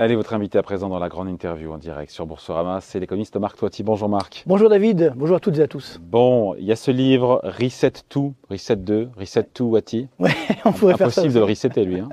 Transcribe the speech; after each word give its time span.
Elle 0.00 0.12
est 0.12 0.14
votre 0.14 0.32
invité 0.32 0.58
à 0.58 0.62
présent 0.62 0.88
dans 0.88 1.00
la 1.00 1.08
grande 1.08 1.28
interview 1.28 1.72
en 1.72 1.76
direct 1.76 2.12
sur 2.12 2.24
Boursorama. 2.24 2.78
C'est 2.80 3.00
l'économiste 3.00 3.36
Marc 3.36 3.58
Toiti. 3.58 3.82
Bonjour 3.82 4.08
Marc. 4.08 4.44
Bonjour 4.46 4.68
David, 4.68 5.12
bonjour 5.16 5.38
à 5.38 5.40
toutes 5.40 5.58
et 5.58 5.62
à 5.62 5.66
tous. 5.66 5.98
Bon, 6.00 6.54
il 6.54 6.66
y 6.66 6.70
a 6.70 6.76
ce 6.76 6.92
livre 6.92 7.40
Reset 7.42 7.94
2, 8.14 8.20
Reset 8.48 8.76
2, 8.76 9.08
Reset 9.18 9.48
2 9.58 9.64
Wati. 9.64 10.06
Ouais, 10.20 10.30
on 10.64 10.70
pourrait 10.70 10.96
faire 10.96 11.10
ça. 11.10 11.22
Impossible 11.22 11.34
de 11.34 11.38
le 11.40 11.44
resetter 11.44 11.84
lui. 11.84 11.98
Hein. 11.98 12.08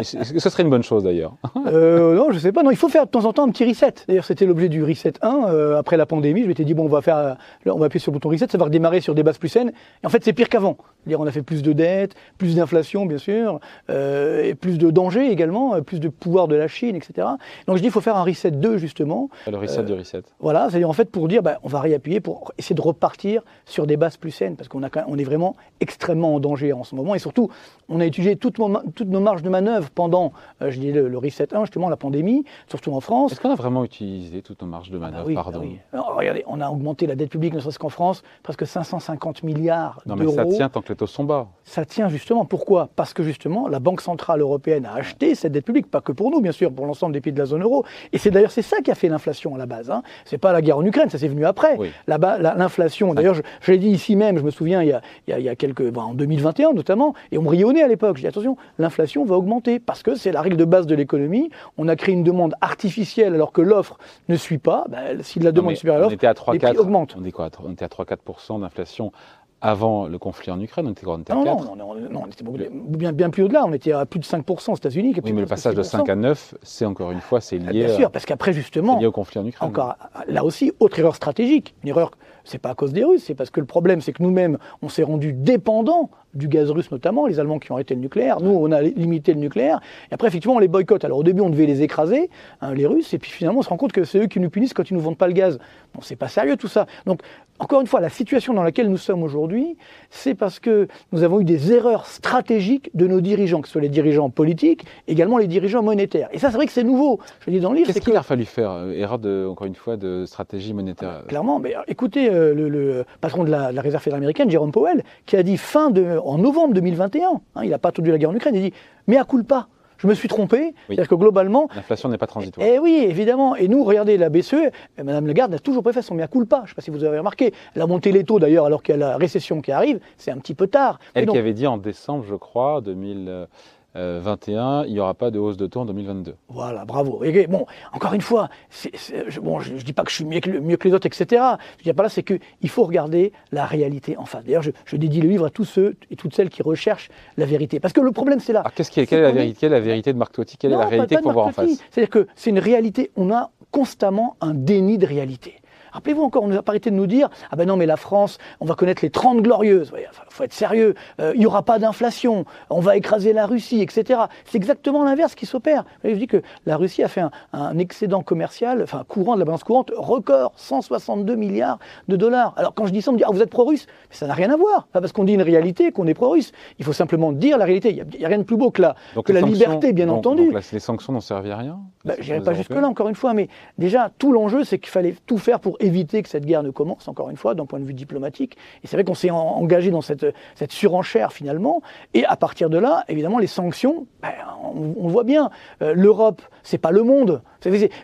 Ce 0.04 0.48
serait 0.48 0.62
une 0.62 0.70
bonne 0.70 0.84
chose 0.84 1.02
d'ailleurs 1.02 1.34
euh, 1.66 2.14
Non, 2.14 2.30
je 2.30 2.38
sais 2.38 2.52
pas. 2.52 2.62
Non, 2.62 2.70
il 2.70 2.76
faut 2.76 2.88
faire 2.88 3.06
de 3.06 3.10
temps 3.10 3.24
en 3.24 3.32
temps 3.32 3.48
un 3.48 3.50
petit 3.50 3.64
reset. 3.64 3.94
D'ailleurs, 4.06 4.26
c'était 4.26 4.46
l'objet 4.46 4.68
du 4.68 4.84
Reset 4.84 5.14
1 5.20 5.46
euh, 5.48 5.76
après 5.76 5.96
la 5.96 6.06
pandémie. 6.06 6.44
Je 6.44 6.46
m'étais 6.46 6.64
dit 6.64 6.74
bon, 6.74 6.84
on 6.84 6.88
va 6.88 7.02
faire, 7.02 7.36
on 7.66 7.78
va 7.80 7.86
appuyer 7.86 8.00
sur 8.00 8.12
le 8.12 8.14
bouton 8.14 8.28
Reset, 8.28 8.46
ça 8.48 8.58
va 8.58 8.66
redémarrer 8.66 9.00
sur 9.00 9.16
des 9.16 9.24
bases 9.24 9.38
plus 9.38 9.48
saines. 9.48 9.72
Et 10.04 10.06
en 10.06 10.08
fait, 10.08 10.22
c'est 10.22 10.34
pire 10.34 10.48
qu'avant. 10.48 10.76
C'est-à-dire, 11.04 11.20
on 11.20 11.26
a 11.26 11.32
fait 11.32 11.42
plus 11.42 11.62
de 11.62 11.72
dettes, 11.72 12.14
plus 12.38 12.54
d'inflation 12.54 13.06
bien 13.06 13.18
sûr, 13.18 13.58
euh, 13.90 14.44
et 14.44 14.54
plus 14.54 14.78
de 14.78 14.90
dangers 14.90 15.30
également, 15.30 15.74
euh, 15.74 15.80
plus 15.80 16.00
de 16.00 16.08
pouvoir 16.08 16.48
de 16.48 16.54
la 16.54 16.68
Chine, 16.68 16.96
etc. 16.96 17.23
Donc 17.66 17.76
je 17.76 17.82
dis, 17.82 17.88
il 17.88 17.92
faut 17.92 18.00
faire 18.00 18.16
un 18.16 18.24
reset 18.24 18.50
2 18.50 18.78
justement. 18.78 19.28
Le 19.50 19.56
reset 19.56 19.82
du 19.82 19.92
reset. 19.92 20.22
Voilà, 20.40 20.68
c'est-à-dire 20.70 20.88
en 20.88 20.94
fait 20.94 21.10
pour 21.10 21.28
dire, 21.28 21.42
bah, 21.42 21.58
on 21.62 21.68
va 21.68 21.80
réappuyer 21.80 22.20
pour 22.20 22.52
essayer 22.58 22.74
de 22.74 22.80
repartir 22.80 23.42
sur 23.66 23.86
des 23.86 23.96
bases 23.96 24.16
plus 24.16 24.30
saines, 24.30 24.56
parce 24.56 24.68
qu'on 24.68 24.82
a, 24.82 24.88
on 25.06 25.18
est 25.18 25.24
vraiment 25.24 25.56
extrêmement 25.80 26.34
en 26.34 26.40
danger 26.40 26.72
en 26.72 26.84
ce 26.84 26.94
moment, 26.94 27.14
et 27.14 27.18
surtout, 27.18 27.50
on 27.88 28.00
a 28.00 28.06
utilisé 28.06 28.36
toutes, 28.36 28.56
toutes 28.94 29.08
nos 29.08 29.20
marges 29.20 29.42
de 29.42 29.48
manœuvre 29.48 29.90
pendant, 29.90 30.32
euh, 30.62 30.70
je 30.70 30.80
dis 30.80 30.92
le, 30.92 31.18
reset 31.18 31.54
1, 31.54 31.60
justement 31.64 31.88
la 31.88 31.96
pandémie, 31.96 32.44
surtout 32.68 32.92
en 32.92 33.00
France. 33.00 33.32
Est-ce 33.32 33.40
qu'on 33.40 33.50
a 33.50 33.56
vraiment 33.56 33.84
utilisé 33.84 34.42
toutes 34.42 34.62
nos 34.62 34.68
marges 34.68 34.90
de 34.90 34.98
manœuvre, 34.98 35.24
ah 35.24 35.26
oui, 35.26 35.34
pardon 35.34 35.62
ah 35.92 36.04
Regardez, 36.14 36.44
on 36.46 36.60
a 36.60 36.70
augmenté 36.70 37.06
la 37.06 37.16
dette 37.16 37.30
publique, 37.30 37.54
ne 37.54 37.60
serait-ce 37.60 37.78
qu'en 37.78 37.88
France, 37.88 38.22
presque 38.42 38.66
550 38.66 39.42
milliards 39.42 40.02
d'euros. 40.06 40.20
Non 40.20 40.26
mais 40.26 40.32
ça 40.32 40.56
tient 40.56 40.68
tant 40.68 40.82
que 40.82 40.88
les 40.90 40.96
taux 40.96 41.06
sont 41.06 41.24
bas. 41.24 41.48
Ça 41.64 41.84
tient 41.84 42.08
justement, 42.08 42.44
pourquoi? 42.44 42.88
Parce 42.94 43.12
que 43.12 43.22
justement, 43.22 43.68
la 43.68 43.80
Banque 43.80 44.00
Centrale 44.00 44.40
Européenne 44.40 44.86
a 44.86 44.94
acheté 44.94 45.34
cette 45.34 45.52
dette 45.52 45.64
publique, 45.64 45.90
pas 45.90 46.00
que 46.00 46.12
pour 46.12 46.30
nous, 46.30 46.40
bien 46.40 46.52
sûr, 46.52 46.72
pour 46.72 46.86
l'ensemble 46.86 47.13
des 47.14 47.20
pays 47.20 47.32
de 47.32 47.38
la 47.38 47.46
zone 47.46 47.62
euro. 47.62 47.84
Et 48.12 48.18
c'est 48.18 48.30
d'ailleurs 48.30 48.50
c'est 48.50 48.62
ça 48.62 48.78
qui 48.82 48.90
a 48.90 48.94
fait 48.94 49.08
l'inflation 49.08 49.54
à 49.54 49.58
la 49.58 49.66
base. 49.66 49.90
Hein. 49.90 50.02
C'est 50.24 50.38
pas 50.38 50.52
la 50.52 50.60
guerre 50.60 50.78
en 50.78 50.84
Ukraine, 50.84 51.08
ça 51.08 51.18
c'est 51.18 51.28
venu 51.28 51.46
après. 51.46 51.78
Là-bas, 52.06 52.38
l'inflation. 52.38 53.14
D'ailleurs, 53.14 53.34
je, 53.60 53.72
l'ai 53.72 53.78
dit 53.78 53.88
ici 53.88 54.16
même, 54.16 54.38
je 54.38 54.42
me 54.42 54.50
souviens, 54.50 54.82
il 54.82 54.88
y 54.88 54.92
a, 54.92 55.00
il 55.28 55.44
y 55.44 55.48
a, 55.48 55.56
quelques, 55.56 55.96
en 55.96 56.14
2021 56.14 56.72
notamment, 56.72 57.14
et 57.32 57.38
on 57.38 57.42
me 57.42 57.48
rionnait 57.48 57.82
à 57.82 57.88
l'époque. 57.88 58.16
J'ai 58.16 58.22
dit 58.22 58.28
attention, 58.28 58.56
l'inflation 58.78 59.24
va 59.24 59.36
augmenter 59.36 59.78
parce 59.78 60.02
que 60.02 60.14
c'est 60.14 60.32
la 60.32 60.42
règle 60.42 60.56
de 60.56 60.64
base 60.64 60.86
de 60.86 60.94
l'économie. 60.94 61.50
On 61.78 61.88
a 61.88 61.96
créé 61.96 62.14
une 62.14 62.24
demande 62.24 62.54
artificielle 62.60 63.34
alors 63.34 63.52
que 63.52 63.62
l'offre 63.62 63.98
ne 64.28 64.36
suit 64.36 64.58
pas. 64.58 64.84
Ben, 64.88 65.22
si 65.22 65.40
la 65.40 65.52
demande 65.52 65.72
est 65.72 65.76
supérieure 65.76 66.08
à 66.08 66.10
l'offre, 66.10 66.52
les 66.52 66.58
prix 66.58 66.78
augmentent. 66.78 67.16
On 67.18 67.30
quoi? 67.30 67.50
On 67.64 67.72
était 67.72 67.84
à 67.84 67.88
3-4% 67.88 68.60
d'inflation 68.60 69.12
avant 69.60 70.06
le 70.06 70.18
conflit 70.18 70.50
en 70.50 70.60
Ukraine, 70.60 70.86
on 70.86 70.92
était 70.92 71.04
quoi 71.04 71.16
non, 71.16 71.44
non, 71.44 71.76
non, 71.76 71.94
non, 71.94 72.22
on 72.24 72.26
était 72.26 72.44
bien, 72.70 73.12
bien 73.12 73.30
plus 73.30 73.44
au-delà, 73.44 73.64
on 73.64 73.72
était 73.72 73.92
à 73.92 74.04
plus 74.04 74.20
de 74.20 74.24
5% 74.24 74.72
aux 74.72 74.76
États-Unis. 74.76 75.14
Oui, 75.24 75.32
mais 75.32 75.40
le 75.40 75.46
passage 75.46 75.74
de 75.74 75.82
5 75.82 76.08
à 76.08 76.14
9, 76.14 76.56
c'est 76.62 76.84
encore 76.84 77.12
une 77.12 77.20
fois, 77.20 77.40
c'est 77.40 77.58
lié, 77.58 77.86
bien 77.86 77.96
sûr, 77.96 78.10
parce 78.10 78.26
qu'après, 78.26 78.52
justement, 78.52 78.98
lié 78.98 79.06
au 79.06 79.12
conflit 79.12 79.40
en 79.40 79.46
Ukraine. 79.46 79.68
Encore, 79.68 79.96
là 80.28 80.44
aussi, 80.44 80.72
autre 80.80 80.98
erreur 80.98 81.16
stratégique, 81.16 81.74
une 81.82 81.88
erreur, 81.88 82.10
c'est 82.44 82.58
pas 82.58 82.70
à 82.70 82.74
cause 82.74 82.92
des 82.92 83.04
Russes, 83.04 83.24
c'est 83.24 83.34
parce 83.34 83.50
que 83.50 83.60
le 83.60 83.66
problème, 83.66 84.02
c'est 84.02 84.12
que 84.12 84.22
nous-mêmes, 84.22 84.58
on 84.82 84.90
s'est 84.90 85.02
rendu 85.02 85.32
dépendants 85.32 86.10
du 86.34 86.48
gaz 86.48 86.70
russe 86.70 86.90
notamment, 86.90 87.26
les 87.26 87.38
Allemands 87.40 87.58
qui 87.58 87.70
ont 87.70 87.76
arrêté 87.76 87.94
le 87.94 88.00
nucléaire, 88.00 88.40
nous 88.40 88.50
on 88.50 88.72
a 88.72 88.82
limité 88.82 89.32
le 89.34 89.40
nucléaire, 89.40 89.80
et 90.10 90.14
après 90.14 90.28
effectivement 90.28 90.56
on 90.56 90.58
les 90.58 90.68
boycotte. 90.68 91.04
Alors 91.04 91.18
au 91.18 91.22
début 91.22 91.40
on 91.40 91.50
devait 91.50 91.66
les 91.66 91.82
écraser, 91.82 92.30
hein, 92.60 92.74
les 92.74 92.86
Russes, 92.86 93.14
et 93.14 93.18
puis 93.18 93.30
finalement 93.30 93.60
on 93.60 93.62
se 93.62 93.68
rend 93.68 93.76
compte 93.76 93.92
que 93.92 94.04
c'est 94.04 94.18
eux 94.18 94.26
qui 94.26 94.40
nous 94.40 94.50
punissent 94.50 94.74
quand 94.74 94.90
ils 94.90 94.94
nous 94.94 95.00
vendent 95.00 95.16
pas 95.16 95.28
le 95.28 95.32
gaz. 95.32 95.58
Bon 95.94 96.00
c'est 96.02 96.16
pas 96.16 96.28
sérieux 96.28 96.56
tout 96.56 96.68
ça. 96.68 96.86
Donc 97.06 97.20
encore 97.58 97.80
une 97.80 97.86
fois, 97.86 98.00
la 98.00 98.08
situation 98.08 98.52
dans 98.52 98.62
laquelle 98.62 98.88
nous 98.88 98.96
sommes 98.96 99.22
aujourd'hui, 99.22 99.76
c'est 100.10 100.34
parce 100.34 100.58
que 100.58 100.88
nous 101.12 101.22
avons 101.22 101.40
eu 101.40 101.44
des 101.44 101.72
erreurs 101.72 102.06
stratégiques 102.06 102.90
de 102.94 103.06
nos 103.06 103.20
dirigeants, 103.20 103.60
que 103.60 103.68
ce 103.68 103.72
soit 103.72 103.80
les 103.80 103.88
dirigeants 103.88 104.28
politiques, 104.28 104.84
également 105.06 105.38
les 105.38 105.46
dirigeants 105.46 105.82
monétaires. 105.82 106.28
Et 106.32 106.38
ça, 106.38 106.50
c'est 106.50 106.56
vrai 106.56 106.66
que 106.66 106.72
c'est 106.72 106.82
nouveau. 106.82 107.20
Je 107.46 107.50
dis 107.50 107.60
dans 107.60 107.70
le 107.70 107.76
livre. 107.76 107.86
Qu'est-ce 107.92 108.04
qu'il 108.04 108.16
a 108.16 108.22
fallu 108.22 108.44
faire 108.44 108.70
euh, 108.70 108.92
Erreur, 108.92 109.18
de, 109.18 109.46
encore 109.48 109.66
une 109.66 109.76
fois, 109.76 109.96
de 109.96 110.24
stratégie 110.26 110.74
monétaire? 110.74 111.22
Clairement, 111.28 111.60
mais 111.60 111.74
écoutez, 111.86 112.28
euh, 112.28 112.54
le, 112.54 113.04
patron 113.20 113.44
de 113.44 113.50
la, 113.50 113.70
Réserve 113.80 114.02
fédérale 114.02 114.20
américaine, 114.20 114.50
Jérôme 114.50 114.72
Powell, 114.72 115.04
qui 115.26 115.36
a 115.36 115.42
dit 115.42 115.56
fin 115.56 115.90
de, 115.90 116.18
en 116.24 116.38
novembre 116.38 116.74
2021, 116.74 117.28
hein, 117.54 117.60
il 117.62 117.70
n'a 117.70 117.78
pas 117.78 117.90
attendu 117.90 118.10
la 118.10 118.18
guerre 118.18 118.30
en 118.30 118.34
Ukraine, 118.34 118.54
il 118.54 118.58
a 118.58 118.68
dit 118.70 118.74
Mais 119.06 119.16
à 119.16 119.24
culpa 119.24 119.68
je 119.98 120.06
me 120.06 120.14
suis 120.14 120.28
trompé. 120.28 120.74
C'est-à-dire 120.86 121.08
que 121.08 121.14
globalement. 121.14 121.68
L'inflation 121.74 122.08
n'est 122.08 122.18
pas 122.18 122.26
transitoire. 122.26 122.66
Eh 122.66 122.78
oui, 122.78 123.06
évidemment. 123.08 123.56
Et 123.56 123.68
nous, 123.68 123.84
regardez 123.84 124.16
la 124.16 124.28
BCE, 124.28 124.70
Mme 125.02 125.26
Lagarde 125.26 125.52
n'a 125.52 125.58
toujours 125.58 125.82
pas 125.82 125.92
fait 125.92 126.02
son 126.02 126.14
mea 126.14 126.28
culpa. 126.28 126.58
Je 126.58 126.62
ne 126.62 126.68
sais 126.68 126.74
pas 126.74 126.82
si 126.82 126.90
vous 126.90 127.04
avez 127.04 127.18
remarqué. 127.18 127.52
Elle 127.74 127.82
a 127.82 127.86
monté 127.86 128.12
les 128.12 128.24
taux 128.24 128.38
d'ailleurs 128.38 128.66
alors 128.66 128.82
qu'il 128.82 128.94
y 128.94 128.96
a 128.96 129.00
la 129.00 129.16
récession 129.16 129.60
qui 129.60 129.72
arrive. 129.72 130.00
C'est 130.16 130.30
un 130.30 130.38
petit 130.38 130.54
peu 130.54 130.66
tard. 130.66 130.98
Elle 131.14 131.26
qui 131.26 131.38
avait 131.38 131.54
dit 131.54 131.66
en 131.66 131.78
décembre, 131.78 132.24
je 132.28 132.34
crois, 132.34 132.80
2000. 132.80 133.46
2021, 133.94 134.80
euh, 134.80 134.84
il 134.86 134.92
n'y 134.92 135.00
aura 135.00 135.14
pas 135.14 135.30
de 135.30 135.38
hausse 135.38 135.56
de 135.56 135.66
taux 135.66 135.80
en 135.80 135.84
2022. 135.84 136.34
Voilà, 136.48 136.84
bravo. 136.84 137.22
Et 137.22 137.46
bon, 137.46 137.66
encore 137.92 138.14
une 138.14 138.20
fois, 138.20 138.48
je, 138.70 139.40
bon, 139.40 139.60
je 139.60 139.74
ne 139.74 139.78
dis 139.78 139.92
pas 139.92 140.02
que 140.02 140.10
je 140.10 140.16
suis 140.16 140.24
mieux 140.24 140.40
que, 140.40 140.50
mieux 140.50 140.76
que 140.76 140.88
les 140.88 140.94
autres, 140.94 141.06
etc. 141.06 141.42
Je 141.78 141.84
dis 141.84 141.92
pas 141.92 142.02
là, 142.02 142.08
c'est 142.08 142.22
qu'il 142.22 142.68
faut 142.68 142.84
regarder 142.84 143.32
la 143.52 143.64
réalité 143.64 144.16
en 144.16 144.24
face. 144.24 144.44
D'ailleurs, 144.44 144.62
je, 144.62 144.96
dédie 144.96 145.20
le 145.20 145.28
livre 145.28 145.46
à 145.46 145.50
tous 145.50 145.64
ceux 145.64 145.96
et 146.10 146.16
toutes 146.16 146.34
celles 146.34 146.50
qui 146.50 146.62
recherchent 146.62 147.08
la 147.36 147.46
vérité. 147.46 147.80
Parce 147.80 147.92
que 147.92 148.00
le 148.00 148.12
problème, 148.12 148.40
c'est 148.40 148.52
là. 148.52 148.60
Alors, 148.60 148.72
qu'est-ce 148.72 148.90
qui 148.90 149.00
est, 149.00 149.06
quelle 149.06 149.20
est 149.20 149.22
la 149.22 149.32
vérité, 149.32 149.68
la 149.68 149.80
vérité 149.80 150.12
de 150.12 150.18
Marc 150.18 150.32
Totti 150.32 150.56
Quelle 150.56 150.72
est 150.72 150.76
la 150.76 150.86
réalité 150.86 151.16
qu'on 151.16 151.32
voit 151.32 151.44
en 151.44 151.52
face? 151.52 151.82
C'est-à-dire 151.90 152.10
que 152.10 152.26
c'est 152.34 152.50
une 152.50 152.58
réalité, 152.58 153.10
on 153.16 153.32
a 153.32 153.50
constamment 153.70 154.36
un 154.40 154.54
déni 154.54 154.98
de 154.98 155.06
réalité. 155.06 155.56
Rappelez-vous 155.94 156.22
encore, 156.22 156.42
on 156.42 156.48
n'a 156.48 156.60
pas 156.60 156.72
arrêté 156.72 156.90
de 156.90 156.96
nous 156.96 157.06
dire 157.06 157.30
Ah 157.52 157.56
ben 157.56 157.66
non, 157.68 157.76
mais 157.76 157.86
la 157.86 157.96
France, 157.96 158.38
on 158.58 158.64
va 158.64 158.74
connaître 158.74 159.02
les 159.02 159.10
30 159.10 159.42
glorieuses. 159.42 159.92
Il 159.96 160.06
faut 160.28 160.42
être 160.42 160.52
sérieux. 160.52 160.94
Euh, 161.20 161.30
il 161.34 161.40
n'y 161.40 161.46
aura 161.46 161.62
pas 161.62 161.78
d'inflation. 161.78 162.44
On 162.68 162.80
va 162.80 162.96
écraser 162.96 163.32
la 163.32 163.46
Russie, 163.46 163.80
etc. 163.80 164.22
C'est 164.44 164.56
exactement 164.56 165.04
l'inverse 165.04 165.36
qui 165.36 165.46
s'opère. 165.46 165.84
Je 166.02 166.10
dis 166.10 166.26
que 166.26 166.42
la 166.66 166.76
Russie 166.76 167.04
a 167.04 167.08
fait 167.08 167.22
un, 167.52 167.78
excédent 167.78 168.22
commercial, 168.22 168.82
enfin 168.82 169.04
courant 169.06 169.34
de 169.34 169.38
la 169.38 169.44
balance 169.44 169.62
courante, 169.62 169.92
record 169.96 170.52
162 170.56 171.36
milliards 171.36 171.78
de 172.08 172.16
dollars. 172.16 172.54
Alors 172.56 172.74
quand 172.74 172.86
je 172.86 172.92
dis 172.92 173.00
ça, 173.00 173.10
on 173.10 173.14
me 173.14 173.18
dit 173.18 173.24
Ah, 173.24 173.30
vous 173.32 173.40
êtes 173.40 173.50
pro-russe? 173.50 173.86
Mais 174.10 174.16
ça 174.16 174.26
n'a 174.26 174.34
rien 174.34 174.50
à 174.50 174.56
voir. 174.56 174.88
Pas 174.88 175.00
parce 175.00 175.12
qu'on 175.12 175.24
dit 175.24 175.34
une 175.34 175.42
réalité 175.42 175.92
qu'on 175.92 176.08
est 176.08 176.14
pro-russe. 176.14 176.50
Il 176.80 176.84
faut 176.84 176.92
simplement 176.92 177.30
dire 177.30 177.56
la 177.56 177.66
réalité. 177.66 177.90
Il 177.90 178.18
n'y 178.18 178.24
a, 178.24 178.28
rien 178.28 178.38
de 178.38 178.42
plus 178.42 178.56
beau 178.56 178.72
que 178.72 178.82
la, 178.82 178.96
que 179.24 179.32
la 179.32 179.42
liberté, 179.42 179.92
bien 179.92 180.08
entendu. 180.08 180.50
Donc 180.50 180.72
les 180.72 180.80
sanctions 180.80 181.12
n'ont 181.12 181.20
servi 181.20 181.52
à 181.52 181.56
rien 181.56 181.78
Je 182.18 182.32
n'irai 182.32 182.42
pas 182.42 182.54
jusque-là, 182.54 182.88
encore 182.88 183.08
une 183.08 183.14
fois. 183.14 183.32
Mais 183.32 183.48
déjà, 183.78 184.10
tout 184.18 184.32
l'enjeu, 184.32 184.64
c'est 184.64 184.80
qu'il 184.80 184.90
fallait 184.90 185.14
tout 185.26 185.38
faire 185.38 185.60
pour 185.60 185.76
éviter 185.84 186.22
que 186.22 186.28
cette 186.28 186.44
guerre 186.46 186.62
ne 186.62 186.70
commence, 186.70 187.08
encore 187.08 187.30
une 187.30 187.36
fois, 187.36 187.54
d'un 187.54 187.66
point 187.66 187.80
de 187.80 187.84
vue 187.84 187.94
diplomatique. 187.94 188.56
Et 188.82 188.86
c'est 188.86 188.96
vrai 188.96 189.04
qu'on 189.04 189.14
s'est 189.14 189.30
engagé 189.30 189.90
dans 189.90 190.00
cette, 190.00 190.26
cette, 190.54 190.72
surenchère 190.72 191.32
finalement. 191.32 191.82
Et 192.14 192.24
à 192.24 192.36
partir 192.36 192.70
de 192.70 192.78
là, 192.78 193.04
évidemment, 193.08 193.38
les 193.38 193.46
sanctions, 193.46 194.06
ben, 194.22 194.32
on, 194.74 195.08
voit 195.08 195.24
bien, 195.24 195.50
euh, 195.82 195.94
l'Europe, 195.94 196.42
c'est 196.62 196.78
pas 196.78 196.90
le 196.90 197.02
monde. 197.02 197.42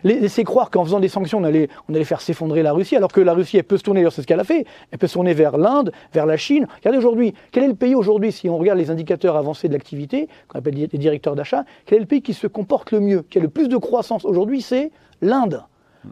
Laisser 0.03 0.43
croire 0.43 0.69
qu'en 0.71 0.83
faisant 0.83 0.99
des 0.99 1.09
sanctions, 1.09 1.39
on 1.39 1.43
allait, 1.43 1.69
on 1.89 1.93
allait 1.93 2.03
faire 2.03 2.21
s'effondrer 2.21 2.63
la 2.63 2.73
Russie, 2.73 2.95
alors 2.95 3.11
que 3.11 3.21
la 3.21 3.33
Russie, 3.33 3.57
elle 3.57 3.63
peut 3.63 3.77
se 3.77 3.83
tourner, 3.83 4.07
c'est 4.09 4.21
ce 4.21 4.27
qu'elle 4.27 4.39
a 4.39 4.43
fait, 4.43 4.65
elle 4.91 4.97
peut 4.97 5.07
se 5.07 5.13
tourner 5.13 5.33
vers 5.33 5.57
l'Inde, 5.57 5.91
vers 6.13 6.25
la 6.25 6.37
Chine. 6.37 6.67
Regardez 6.77 6.97
aujourd'hui, 6.97 7.33
quel 7.51 7.63
est 7.63 7.67
le 7.67 7.75
pays 7.75 7.95
aujourd'hui, 7.95 8.31
si 8.31 8.49
on 8.49 8.57
regarde 8.57 8.79
les 8.79 8.89
indicateurs 8.89 9.35
avancés 9.35 9.67
de 9.67 9.73
l'activité, 9.73 10.27
qu'on 10.47 10.59
appelle 10.59 10.75
les 10.75 10.87
directeurs 10.87 11.35
d'achat, 11.35 11.65
quel 11.85 11.97
est 11.97 12.01
le 12.01 12.07
pays 12.07 12.21
qui 12.21 12.33
se 12.33 12.47
comporte 12.47 12.91
le 12.91 12.99
mieux, 12.99 13.23
qui 13.29 13.37
a 13.37 13.41
le 13.41 13.49
plus 13.49 13.67
de 13.67 13.77
croissance 13.77 14.25
aujourd'hui, 14.25 14.61
c'est 14.61 14.91
l'Inde. 15.21 15.63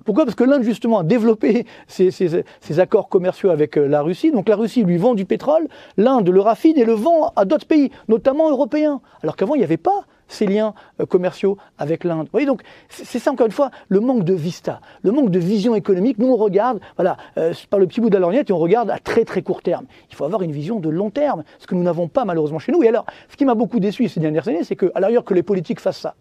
Pourquoi? 0.06 0.26
Parce 0.26 0.36
que 0.36 0.44
l'Inde, 0.44 0.64
justement, 0.64 1.00
a 1.00 1.04
développé 1.04 1.66
ses, 1.88 2.80
accords 2.80 3.10
commerciaux 3.10 3.50
avec 3.50 3.78
euh, 3.78 3.88
la 3.88 4.02
Russie. 4.02 4.32
Donc 4.32 4.50
la 4.50 4.56
Russie 4.56 4.84
lui 4.84 4.98
vend 4.98 5.16
du 5.16 5.26
pétrole, 5.26 5.68
l'Inde 5.98 6.30
le 6.30 6.42
raffine 6.42 6.78
et 6.78 6.86
le 6.86 6.94
vend 6.94 7.32
à 7.36 7.46
d'autres 7.46 7.66
pays, 7.66 7.92
notamment 8.08 8.50
européens. 8.50 9.02
Alors 9.24 9.36
qu'avant, 9.36 9.56
il 9.56 9.60
n'y 9.60 9.64
avait 9.64 9.78
pas 9.78 10.06
ces 10.30 10.46
liens 10.46 10.74
euh, 11.02 11.06
commerciaux 11.06 11.58
avec 11.78 12.06
l'Inde. 12.06 12.26
Vous 12.26 12.32
voyez, 12.32 12.46
donc 12.46 12.62
c'est 12.88 13.20
ça 13.20 13.32
encore 13.32 13.48
une 13.48 13.52
fois 13.52 13.72
le 13.90 14.00
manque 14.00 14.24
de 14.24 14.34
vista, 14.34 14.80
le 15.02 15.12
manque 15.12 15.32
de 15.32 15.40
vision 15.40 15.76
économique. 15.76 16.18
Nous 16.20 16.28
on 16.28 16.38
regarde, 16.38 16.80
voilà, 16.96 17.18
euh, 17.38 17.54
par 17.70 17.80
le 17.80 17.88
petit 17.88 18.00
bout 18.00 18.10
de 18.10 18.14
la 18.14 18.20
lorgnette 18.20 18.50
et 18.50 18.54
on 18.54 18.58
regarde 18.58 18.90
à 18.90 19.00
très 19.00 19.26
très 19.26 19.42
court 19.42 19.62
terme. 19.62 19.86
Il 20.10 20.16
faut 20.16 20.24
avoir 20.24 20.42
une 20.44 20.52
vision 20.52 20.80
de 20.80 20.90
long 20.90 21.10
terme, 21.10 21.44
ce 21.58 21.68
que 21.68 21.76
nous 21.76 21.84
n'avons 21.84 22.08
pas 22.08 22.24
malheureusement 22.24 22.60
chez 22.60 22.72
nous. 22.72 22.84
Et 22.84 22.88
alors, 22.88 23.06
ce 23.28 23.36
qui 23.36 23.44
m'a 23.44 23.56
beaucoup 23.56 23.80
déçu 23.80 24.08
ces 24.08 24.20
dernières 24.20 24.48
années, 24.48 24.64
c'est 24.64 24.76
qu'à 24.76 25.00
l'arrière 25.00 25.24
que 25.24 25.34
les 25.34 25.44
politiques 25.44 25.80
fassent 25.80 26.00
ça. 26.00 26.16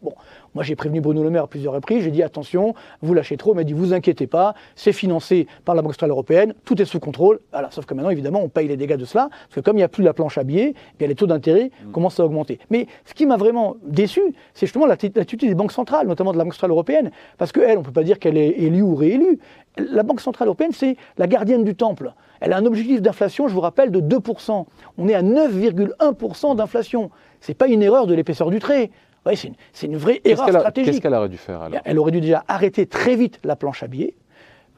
Moi 0.55 0.65
j'ai 0.65 0.77
prévenu 0.77 1.01
Bruno 1.01 1.23
Le 1.23 1.31
Maire 1.31 1.45
à 1.45 1.47
plusieurs 1.47 1.75
reprises, 1.75 2.03
j'ai 2.05 2.11
dit 2.11 2.23
attention, 2.23 2.75
vous 3.03 3.15
lâchez 3.15 3.37
trop, 3.37 3.53
il 3.53 3.57
m'a 3.57 3.65
dit 3.65 3.73
vous 3.73 3.93
inquiétez 3.93 4.27
pas, 4.27 4.55
c'est 4.75 4.93
financé 4.93 5.47
par 5.65 5.75
la 5.75 5.83
Banque 5.83 5.93
centrale 5.93 6.11
européenne, 6.11 6.55
tout 6.65 6.81
est 6.81 6.85
sous 6.85 7.01
contrôle. 7.01 7.41
Alors, 7.53 7.73
sauf 7.73 7.87
que 7.87 7.95
maintenant 7.95 8.11
évidemment 8.11 8.41
on 8.43 8.49
paye 8.49 8.69
les 8.69 8.77
dégâts 8.77 8.97
de 8.97 9.05
cela, 9.05 9.29
parce 9.31 9.55
que 9.57 9.61
comme 9.61 9.77
il 9.77 9.81
n'y 9.81 9.85
a 9.85 9.89
plus 9.89 10.03
la 10.03 10.13
planche 10.13 10.39
à 10.39 10.45
billets, 10.45 10.75
eh 10.75 10.99
bien 10.99 11.09
les 11.09 11.15
taux 11.15 11.27
d'intérêt 11.27 11.71
mmh. 11.85 11.91
commencent 11.93 12.21
à 12.21 12.25
augmenter. 12.25 12.59
Mais 12.71 12.87
ce 13.05 13.15
qui 13.15 13.27
m'a 13.27 13.37
vraiment 13.37 13.77
déçu, 13.85 14.23
c'est 14.55 14.67
l'attitude 14.87 15.49
des 15.49 15.55
banques 15.55 15.73
centrales, 15.73 16.07
notamment 16.07 16.33
de 16.33 16.39
la 16.39 16.45
Banque 16.45 16.55
centrale 16.55 16.71
européenne, 16.71 17.11
parce 17.37 17.53
qu'elle, 17.53 17.77
on 17.77 17.81
ne 17.81 17.87
peut 17.87 17.93
pas 17.93 18.03
dire 18.03 18.19
qu'elle 18.19 18.37
est 18.37 18.51
élue 18.51 18.83
ou 18.83 18.95
réélue. 18.95 19.39
La 19.77 20.03
Banque 20.03 20.21
centrale 20.21 20.49
européenne, 20.49 20.73
c'est 20.73 20.97
la 21.17 21.27
gardienne 21.27 21.65
du 21.65 21.75
temple. 21.75 22.13
Elle 22.41 22.53
a 22.53 22.57
un 22.57 22.67
objectif 22.67 23.03
d'inflation, 23.03 23.49
je 23.49 23.55
vous 23.55 23.61
rappelle, 23.61 23.91
de 23.91 24.01
2%. 24.01 24.67
On 24.99 25.09
est 25.09 25.15
à 25.15 25.23
9,1% 25.23 26.57
d'inflation. 26.57 27.11
Ce 27.41 27.51
n'est 27.51 27.55
pas 27.55 27.69
une 27.69 27.83
erreur 27.83 28.07
de 28.07 28.15
l'épaisseur 28.15 28.51
du 28.51 28.59
trait. 28.59 28.91
C'est 29.37 29.87
une, 29.87 29.97
vraie 29.97 30.21
erreur 30.25 30.49
stratégique. 30.49 30.93
Qu'est-ce 30.93 31.03
qu'elle 31.03 31.15
aurait 31.15 31.29
dû 31.29 31.37
faire 31.37 31.63
alors 31.63 31.81
Elle 31.85 31.99
aurait 31.99 32.13
dû 32.13 32.21
déjà 32.21 32.45
arrêter 32.49 32.87
très 32.87 33.17
vite 33.17 33.41
la 33.45 33.57
planche 33.57 33.83
à 33.83 33.87
billets, 33.87 34.15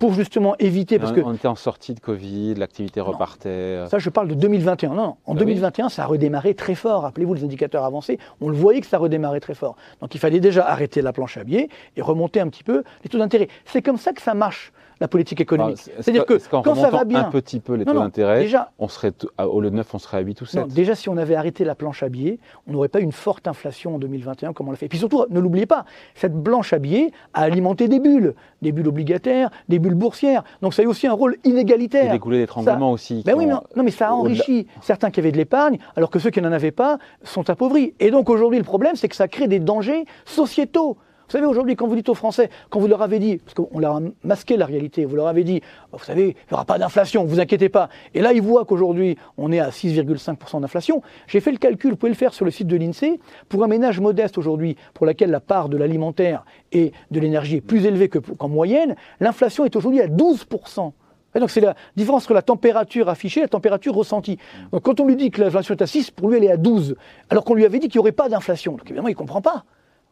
pour 0.01 0.15
justement 0.15 0.57
éviter. 0.59 0.99
Parce 0.99 1.13
que, 1.13 1.21
on 1.21 1.35
était 1.35 1.47
en 1.47 1.55
sortie 1.55 1.95
de 1.95 2.01
Covid, 2.01 2.55
l'activité 2.55 3.01
repartait. 3.01 3.87
Ça, 3.89 3.99
je 3.99 4.11
parle 4.11 4.29
de 4.29 4.35
2021. 4.35 4.89
Non, 4.89 4.95
non. 4.95 5.17
en 5.27 5.35
2021, 5.35 5.85
bah 5.85 5.91
ça 5.91 6.03
a 6.03 6.07
redémarré 6.07 6.55
très 6.55 6.75
fort. 6.75 7.03
Rappelez-vous 7.03 7.35
les 7.35 7.45
indicateurs 7.45 7.85
avancés, 7.85 8.19
on 8.41 8.49
le 8.49 8.57
voyait 8.57 8.81
que 8.81 8.87
ça 8.87 8.99
redémarrait 8.99 9.41
très 9.41 9.55
fort. 9.55 9.77
Donc 10.01 10.15
il 10.15 10.19
fallait 10.19 10.41
déjà 10.41 10.67
arrêter 10.67 11.03
la 11.03 11.13
planche 11.13 11.37
à 11.37 11.45
billets 11.45 11.69
et 11.97 12.03
remonter 12.03 12.41
un 12.41 12.49
petit 12.49 12.65
peu 12.65 12.83
les 13.05 13.11
taux 13.11 13.19
d'intérêt. 13.19 13.49
C'est 13.67 13.83
comme 13.83 13.99
ça 13.99 14.13
que 14.13 14.23
ça 14.23 14.35
marche 14.35 14.73
la 15.01 15.09
politique 15.09 15.41
économique. 15.41 15.79
C'est-à-dire 16.01 16.27
que, 16.27 16.35
quand 16.51 16.75
ça 16.75 16.91
va 16.91 17.05
bien, 17.05 17.21
un 17.21 17.31
petit 17.31 17.61
peu 17.61 17.75
les 17.75 17.85
taux 17.85 17.95
d'intérêt, 17.95 18.47
on 18.79 18.89
serait 18.89 19.13
au 19.39 19.61
lieu 19.61 19.71
de 19.71 19.77
9, 19.77 19.95
on 19.95 19.99
serait 19.99 20.19
à 20.19 20.21
8 20.21 20.41
ou 20.41 20.47
7. 20.47 20.69
déjà, 20.69 20.95
si 20.95 21.09
on 21.09 21.17
avait 21.17 21.35
arrêté 21.35 21.65
la 21.65 21.75
planche 21.75 22.03
à 22.03 22.09
billets, 22.09 22.39
on 22.67 22.73
n'aurait 22.73 22.89
pas 22.89 23.01
une 23.01 23.13
forte 23.13 23.49
inflation 23.49 23.97
en 23.97 23.99
2021 23.99 24.53
comme 24.53 24.69
on 24.69 24.71
l'a 24.71 24.77
fait. 24.77 24.87
Et 24.87 24.89
puis 24.89 24.99
surtout, 24.99 25.25
ne 25.31 25.41
l'oubliez 25.41 25.67
pas, 25.67 25.85
cette 26.15 26.43
planche 26.43 26.73
à 26.73 26.79
billets 26.79 27.11
a 27.35 27.43
alimenté 27.43 27.89
des 27.89 28.01
bulles, 28.01 28.35
des 28.63 28.73
bulles 28.73 28.89
obligataires, 28.89 29.51
des 29.69 29.79
bulles 29.79 29.95
boursières. 29.95 30.45
Donc 30.63 30.75
ça 30.75 30.83
a 30.83 30.85
eu 30.85 30.89
aussi 30.89 31.07
un 31.07 31.13
rôle 31.13 31.37
inégalitaire. 31.45 32.19
Coulées 32.21 32.39
d'étranglement 32.39 32.93
aussi. 32.93 33.23
Ben 33.25 33.35
oui, 33.37 33.47
non, 33.47 33.63
mais 33.77 33.91
ça 33.91 34.09
a 34.09 34.13
enrichi 34.13 34.67
certains 34.83 35.11
qui 35.11 35.21
avaient 35.21 35.33
de 35.33 35.39
l'épargne, 35.39 35.79
alors 35.97 36.11
que 36.11 36.19
ceux 36.19 36.31
qui 36.31 36.43
n'en 36.43 36.53
avaient 36.53 36.71
pas 36.71 36.99
sont 37.23 37.49
appauvris. 37.49 37.95
Et 38.01 38.11
donc 38.11 38.29
aujourd'hui, 38.29 38.59
le 38.59 38.65
problème, 38.65 38.97
c'est 38.97 39.09
que 39.09 39.17
ça 39.17 39.29
crée 39.29 39.49
des 39.49 39.61
dangers 39.61 40.05
sociétaux. 40.27 40.99
Vous 41.31 41.37
savez, 41.37 41.47
aujourd'hui, 41.47 41.77
quand 41.77 41.87
vous 41.87 41.95
dites 41.95 42.09
aux 42.09 42.15
Français, 42.15 42.51
quand 42.71 42.81
vous 42.81 42.89
leur 42.89 43.03
avez 43.03 43.21
dit, 43.21 43.37
parce 43.37 43.55
qu'on 43.55 43.79
leur 43.79 43.99
a 43.99 44.01
masqué 44.25 44.57
la 44.57 44.67
réalité, 44.67 45.05
vous 45.05 45.15
leur 45.15 45.29
avez 45.29 45.45
dit, 45.45 45.61
bah, 45.61 45.99
vous 46.01 46.05
savez, 46.05 46.31
il 46.31 46.51
n'y 46.51 46.55
aura 46.55 46.65
pas 46.65 46.77
d'inflation, 46.77 47.25
vous 47.25 47.39
inquiétez 47.39 47.69
pas. 47.69 47.89
Et 48.15 48.21
là, 48.21 48.33
ils 48.33 48.43
voient 48.43 48.65
qu'aujourd'hui, 48.65 49.17
on 49.39 49.53
est 49.53 49.61
à 49.61 49.69
6,5% 49.69 50.61
d'inflation. 50.61 51.03
J'ai 51.29 51.39
fait 51.39 51.53
le 51.53 51.59
calcul, 51.59 51.93
vous 51.93 51.97
pouvez 51.97 52.11
le 52.11 52.17
faire 52.17 52.35
sur 52.35 52.45
le 52.45 52.51
site 52.51 52.67
de 52.67 52.77
l'INSEE, 52.77 53.21
pour 53.49 53.63
un 53.63 53.69
ménage 53.69 54.01
modeste 54.01 54.39
aujourd'hui, 54.39 54.75
pour 54.93 55.07
lequel 55.07 55.31
la 55.31 55.39
part 55.39 55.69
de 55.69 55.77
l'alimentaire 55.77 56.45
et 56.73 56.91
de 57.13 57.21
l'énergie 57.21 57.59
est 57.59 57.61
plus 57.61 57.87
élevée 57.87 58.09
qu'en 58.09 58.49
moyenne, 58.49 58.97
l'inflation 59.21 59.65
est 59.65 59.77
aujourd'hui 59.77 60.01
à 60.01 60.09
12%. 60.09 60.91
donc 61.37 61.51
c'est 61.51 61.61
la 61.61 61.77
différence 61.95 62.25
entre 62.25 62.35
la 62.35 62.43
température 62.43 63.09
affichée 63.09 63.39
et 63.39 63.45
la 63.45 63.49
température 63.49 63.95
ressentie. 63.95 64.37
Donc 64.73 64.83
quand 64.83 64.99
on 64.99 65.07
lui 65.07 65.15
dit 65.15 65.31
que 65.31 65.41
l'inflation 65.43 65.77
est 65.77 65.83
à 65.83 65.87
6, 65.87 66.11
pour 66.11 66.29
lui 66.29 66.39
elle 66.39 66.45
est 66.45 66.51
à 66.51 66.57
12, 66.57 66.97
alors 67.29 67.45
qu'on 67.45 67.55
lui 67.55 67.65
avait 67.65 67.79
dit 67.79 67.87
qu'il 67.87 68.01
n'y 68.01 68.03
aurait 68.03 68.11
pas 68.11 68.29
d'inflation. 68.29 68.73
Donc 68.73 68.87
évidemment 68.87 69.07
il 69.07 69.13
ne 69.13 69.17
comprend 69.17 69.41
pas. 69.41 69.65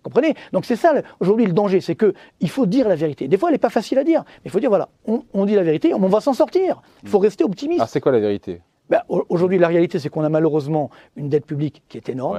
Comprenez? 0.08 0.34
Donc 0.52 0.64
c'est 0.64 0.76
ça 0.76 0.94
aujourd'hui 1.20 1.44
le 1.44 1.52
danger, 1.52 1.82
c'est 1.82 1.94
qu'il 1.94 2.49
faut 2.49 2.64
dire 2.64 2.88
la 2.88 2.96
vérité. 2.96 3.28
Des 3.28 3.37
fois, 3.37 3.50
elle 3.50 3.55
n'est 3.55 3.58
pas 3.58 3.69
facile 3.69 3.99
à 3.99 4.05
dire, 4.05 4.25
mais 4.26 4.46
il 4.46 4.50
faut 4.50 4.60
dire 4.60 4.70
voilà, 4.70 4.88
on, 5.06 5.44
dit 5.44 5.55
la 5.55 5.62
vérité, 5.62 5.93
on 5.93 5.99
va 5.99 6.20
s'en 6.20 6.32
sortir. 6.32 6.81
Il 7.02 7.10
faut 7.10 7.19
rester 7.19 7.44
optimiste. 7.44 7.81
Alors 7.81 7.90
c'est 7.90 8.00
quoi 8.00 8.12
la 8.12 8.20
vérité? 8.20 8.62
Ben, 8.88 9.02
Aujourd'hui, 9.08 9.58
la 9.58 9.69
réalité, 9.69 9.99
c'est 9.99 10.08
qu'on 10.08 10.25
a 10.25 10.31
malheureusement 10.31 10.88
une 11.16 11.28
dette 11.28 11.44
publique 11.44 11.82
qui 11.90 11.99
est 11.99 12.08
énorme, 12.08 12.38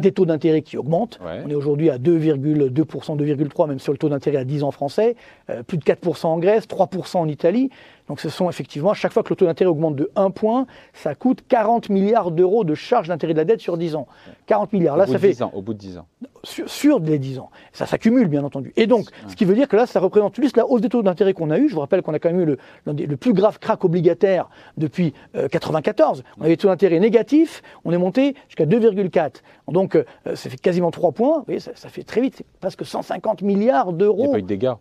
des 0.00 0.10
taux 0.10 0.26
d'intérêt 0.26 0.62
qui 0.62 0.76
augmentent. 0.76 1.20
On 1.22 1.48
est 1.48 1.54
aujourd'hui 1.54 1.88
à 1.88 1.98
2,2%, 1.98 3.16
2,3% 3.16 3.68
même 3.68 3.78
sur 3.78 3.92
le 3.92 3.98
taux 3.98 4.08
d'intérêt 4.08 4.38
à 4.38 4.44
10 4.44 4.64
ans 4.64 4.72
français, 4.72 5.14
euh, 5.50 5.62
plus 5.62 5.78
de 5.78 5.84
4% 5.84 6.26
en 6.26 6.38
Grèce, 6.38 6.66
3% 6.66 7.18
en 7.18 7.28
Italie. 7.28 7.70
Donc 8.08 8.20
ce 8.20 8.28
sont 8.28 8.50
effectivement, 8.50 8.90
à 8.90 8.94
chaque 8.94 9.12
fois 9.12 9.22
que 9.22 9.30
le 9.30 9.36
taux 9.36 9.46
d'intérêt 9.46 9.70
augmente 9.70 9.96
de 9.96 10.10
1 10.14 10.30
point, 10.30 10.66
ça 10.92 11.14
coûte 11.14 11.42
40 11.48 11.88
milliards 11.88 12.30
d'euros 12.30 12.64
de 12.64 12.74
charges 12.74 13.08
d'intérêt 13.08 13.32
de 13.32 13.38
la 13.38 13.44
dette 13.44 13.60
sur 13.60 13.78
10 13.78 13.96
ans. 13.96 14.06
40 14.46 14.72
milliards. 14.72 14.96
Là, 14.96 15.06
ça 15.06 15.18
fait... 15.18 15.36
au 15.54 15.62
bout 15.62 15.72
de 15.72 15.78
10 15.78 15.98
ans. 15.98 16.06
Sur, 16.42 16.98
les 16.98 17.18
10 17.18 17.38
ans. 17.38 17.50
Ça 17.72 17.86
s'accumule, 17.86 18.28
bien 18.28 18.44
entendu. 18.44 18.72
Et 18.76 18.86
donc, 18.86 19.08
ce 19.28 19.34
qui 19.34 19.46
veut 19.46 19.54
dire 19.54 19.68
que 19.68 19.76
là, 19.76 19.86
ça 19.86 20.00
représente 20.00 20.36
juste 20.36 20.58
la 20.58 20.66
hausse 20.66 20.82
des 20.82 20.90
taux 20.90 21.02
d'intérêt 21.02 21.32
qu'on 21.32 21.50
a 21.50 21.58
eu. 21.58 21.70
Je 21.70 21.74
vous 21.74 21.80
rappelle 21.80 22.02
qu'on 22.02 22.12
a 22.12 22.18
quand 22.18 22.30
même 22.30 22.40
eu 22.40 22.56
le, 22.84 23.16
plus 23.16 23.32
grave 23.32 23.58
crack 23.58 23.84
obligataire 23.84 24.50
depuis 24.76 25.14
1994. 25.34 26.18
Euh, 26.18 26.22
on 26.36 26.42
avait 26.42 26.50
des 26.50 26.56
taux 26.58 26.68
d'intérêt 26.68 27.00
négatifs, 27.00 27.62
on 27.86 27.92
est 27.92 27.98
monté 27.98 28.34
jusqu'à 28.48 28.66
2,4. 28.66 29.36
Donc, 29.68 29.96
euh, 29.96 30.04
ça 30.34 30.50
fait 30.50 30.60
quasiment 30.60 30.90
3 30.90 31.12
points. 31.12 31.38
Vous 31.38 31.44
voyez, 31.46 31.60
ça, 31.60 31.72
ça 31.74 31.88
fait 31.88 32.02
très 32.02 32.20
vite, 32.20 32.34
c'est 32.36 32.46
presque 32.60 32.84
150 32.84 33.40
milliards 33.40 33.94
d'euros. 33.94 34.24
Il 34.24 34.26
n'y 34.26 34.28
a 34.28 34.32
pas 34.32 34.38
eu 34.38 34.42
de 34.42 34.46
dégâts. 34.46 34.74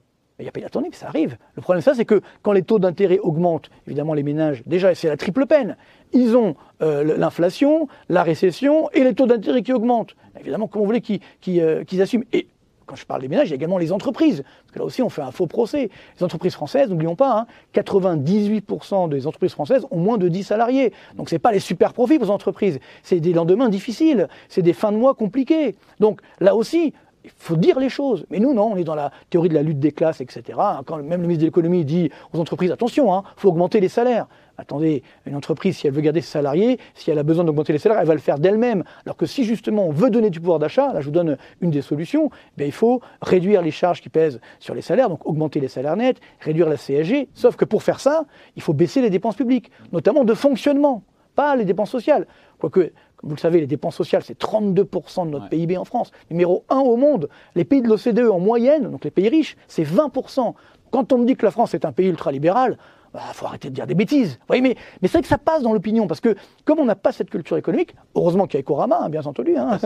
Il 0.43 0.47
n'y 0.47 0.49
a 0.49 0.51
pas 0.51 0.65
attendez, 0.65 0.89
mais 0.91 0.97
ça 0.97 1.07
arrive. 1.07 1.37
Le 1.55 1.61
problème, 1.61 1.81
ça, 1.81 1.93
c'est 1.93 2.03
que 2.03 2.21
quand 2.41 2.51
les 2.51 2.63
taux 2.63 2.77
d'intérêt 2.77 3.17
augmentent, 3.19 3.69
évidemment, 3.87 4.13
les 4.13 4.23
ménages, 4.23 4.61
déjà, 4.65 4.93
c'est 4.93 5.07
la 5.07 5.15
triple 5.15 5.45
peine. 5.45 5.77
Ils 6.11 6.35
ont 6.35 6.55
euh, 6.81 7.17
l'inflation, 7.17 7.87
la 8.09 8.23
récession 8.23 8.89
et 8.91 9.05
les 9.05 9.13
taux 9.13 9.25
d'intérêt 9.25 9.61
qui 9.61 9.71
augmentent. 9.71 10.15
Évidemment, 10.37 10.67
comment 10.67 10.83
vous 10.83 10.91
voulez 10.91 11.21
euh, 11.61 11.83
qu'ils 11.85 12.01
assument 12.01 12.25
Et 12.33 12.47
quand 12.85 12.97
je 12.97 13.05
parle 13.05 13.21
des 13.21 13.29
ménages, 13.29 13.47
il 13.47 13.51
y 13.51 13.53
a 13.53 13.55
également 13.55 13.77
les 13.77 13.93
entreprises. 13.93 14.43
Parce 14.43 14.73
que 14.73 14.79
là 14.79 14.85
aussi, 14.85 15.01
on 15.01 15.09
fait 15.09 15.21
un 15.21 15.31
faux 15.31 15.47
procès. 15.47 15.89
Les 16.17 16.23
entreprises 16.23 16.53
françaises, 16.53 16.89
n'oublions 16.89 17.15
pas, 17.15 17.47
98% 17.73 19.05
hein, 19.05 19.07
des 19.07 19.27
entreprises 19.27 19.53
françaises 19.53 19.85
ont 19.91 19.99
moins 19.99 20.17
de 20.17 20.27
10 20.27 20.43
salariés. 20.43 20.91
Donc, 21.15 21.29
ce 21.29 21.35
n'est 21.35 21.39
pas 21.39 21.53
les 21.53 21.59
super 21.59 21.93
profits 21.93 22.17
pour 22.17 22.25
les 22.25 22.31
entreprises. 22.31 22.79
C'est 23.01 23.21
des 23.21 23.31
lendemains 23.31 23.69
difficiles. 23.69 24.27
C'est 24.49 24.61
des 24.61 24.73
fins 24.73 24.91
de 24.91 24.97
mois 24.97 25.13
compliquées. 25.13 25.75
Donc, 26.01 26.19
là 26.41 26.53
aussi, 26.53 26.93
il 27.23 27.31
faut 27.35 27.55
dire 27.55 27.79
les 27.79 27.89
choses. 27.89 28.25
Mais 28.29 28.39
nous, 28.39 28.53
non, 28.53 28.71
on 28.73 28.75
est 28.75 28.83
dans 28.83 28.95
la 28.95 29.11
théorie 29.29 29.49
de 29.49 29.53
la 29.53 29.63
lutte 29.63 29.79
des 29.79 29.91
classes, 29.91 30.21
etc. 30.21 30.57
Quand 30.85 30.97
même 30.97 31.21
le 31.21 31.27
ministre 31.27 31.41
de 31.41 31.47
l'économie 31.47 31.85
dit 31.85 32.09
aux 32.33 32.39
entreprises, 32.39 32.71
attention, 32.71 33.07
il 33.07 33.17
hein, 33.17 33.23
faut 33.37 33.49
augmenter 33.49 33.79
les 33.79 33.89
salaires. 33.89 34.27
Attendez, 34.57 35.01
une 35.25 35.35
entreprise, 35.35 35.77
si 35.77 35.87
elle 35.87 35.93
veut 35.93 36.01
garder 36.01 36.21
ses 36.21 36.31
salariés, 36.31 36.79
si 36.93 37.09
elle 37.09 37.17
a 37.17 37.23
besoin 37.23 37.43
d'augmenter 37.43 37.73
les 37.73 37.79
salaires, 37.79 37.99
elle 37.99 38.07
va 38.07 38.13
le 38.13 38.19
faire 38.19 38.37
d'elle-même. 38.37 38.83
Alors 39.03 39.17
que 39.17 39.25
si 39.25 39.45
justement 39.45 39.87
on 39.87 39.91
veut 39.91 40.11
donner 40.11 40.29
du 40.29 40.39
pouvoir 40.39 40.59
d'achat, 40.59 40.93
là 40.93 41.01
je 41.01 41.05
vous 41.05 41.11
donne 41.11 41.37
une 41.61 41.71
des 41.71 41.81
solutions, 41.81 42.29
eh 42.59 42.65
il 42.65 42.71
faut 42.71 43.01
réduire 43.21 43.63
les 43.63 43.71
charges 43.71 43.99
qui 44.01 44.09
pèsent 44.09 44.39
sur 44.59 44.75
les 44.75 44.81
salaires, 44.81 45.09
donc 45.09 45.25
augmenter 45.25 45.59
les 45.59 45.67
salaires 45.67 45.95
nets, 45.95 46.19
réduire 46.39 46.69
la 46.69 46.77
CSG. 46.77 47.29
Sauf 47.33 47.55
que 47.55 47.65
pour 47.65 47.81
faire 47.81 47.99
ça, 47.99 48.25
il 48.55 48.61
faut 48.61 48.73
baisser 48.73 49.01
les 49.01 49.09
dépenses 49.09 49.35
publiques, 49.35 49.71
notamment 49.91 50.23
de 50.23 50.35
fonctionnement, 50.35 51.01
pas 51.33 51.55
les 51.55 51.65
dépenses 51.65 51.89
sociales. 51.89 52.27
Quoique, 52.59 52.91
vous 53.23 53.35
le 53.35 53.39
savez, 53.39 53.59
les 53.61 53.67
dépenses 53.67 53.95
sociales, 53.95 54.21
c'est 54.23 54.37
32% 54.39 55.25
de 55.25 55.31
notre 55.31 55.49
PIB 55.49 55.77
en 55.77 55.85
France. 55.85 56.11
Numéro 56.29 56.65
1 56.69 56.79
au 56.79 56.97
monde. 56.97 57.29
Les 57.55 57.63
pays 57.63 57.81
de 57.81 57.87
l'OCDE 57.87 58.29
en 58.29 58.39
moyenne, 58.39 58.91
donc 58.91 59.05
les 59.05 59.11
pays 59.11 59.29
riches, 59.29 59.55
c'est 59.67 59.83
20%. 59.83 60.53
Quand 60.91 61.13
on 61.13 61.17
me 61.17 61.25
dit 61.25 61.35
que 61.35 61.45
la 61.45 61.51
France 61.51 61.73
est 61.73 61.85
un 61.85 61.91
pays 61.91 62.09
ultralibéral, 62.09 62.77
il 63.13 63.17
bah, 63.17 63.21
faut 63.33 63.45
arrêter 63.45 63.69
de 63.69 63.75
dire 63.75 63.87
des 63.87 63.95
bêtises. 63.95 64.39
Vous 64.49 64.55
mais, 64.55 64.75
mais 65.01 65.07
c'est 65.07 65.13
vrai 65.13 65.21
que 65.21 65.27
ça 65.27 65.37
passe 65.37 65.61
dans 65.61 65.71
l'opinion, 65.71 66.07
parce 66.07 66.19
que 66.19 66.35
comme 66.65 66.79
on 66.79 66.85
n'a 66.85 66.95
pas 66.95 67.11
cette 67.11 67.29
culture 67.29 67.57
économique, 67.57 67.95
heureusement 68.15 68.45
qu'il 68.45 68.57
y 68.57 68.59
a 68.59 68.61
Ecorama, 68.61 68.99
hein, 69.03 69.09
bien 69.09 69.23
entendu. 69.23 69.55
Hein. 69.55 69.77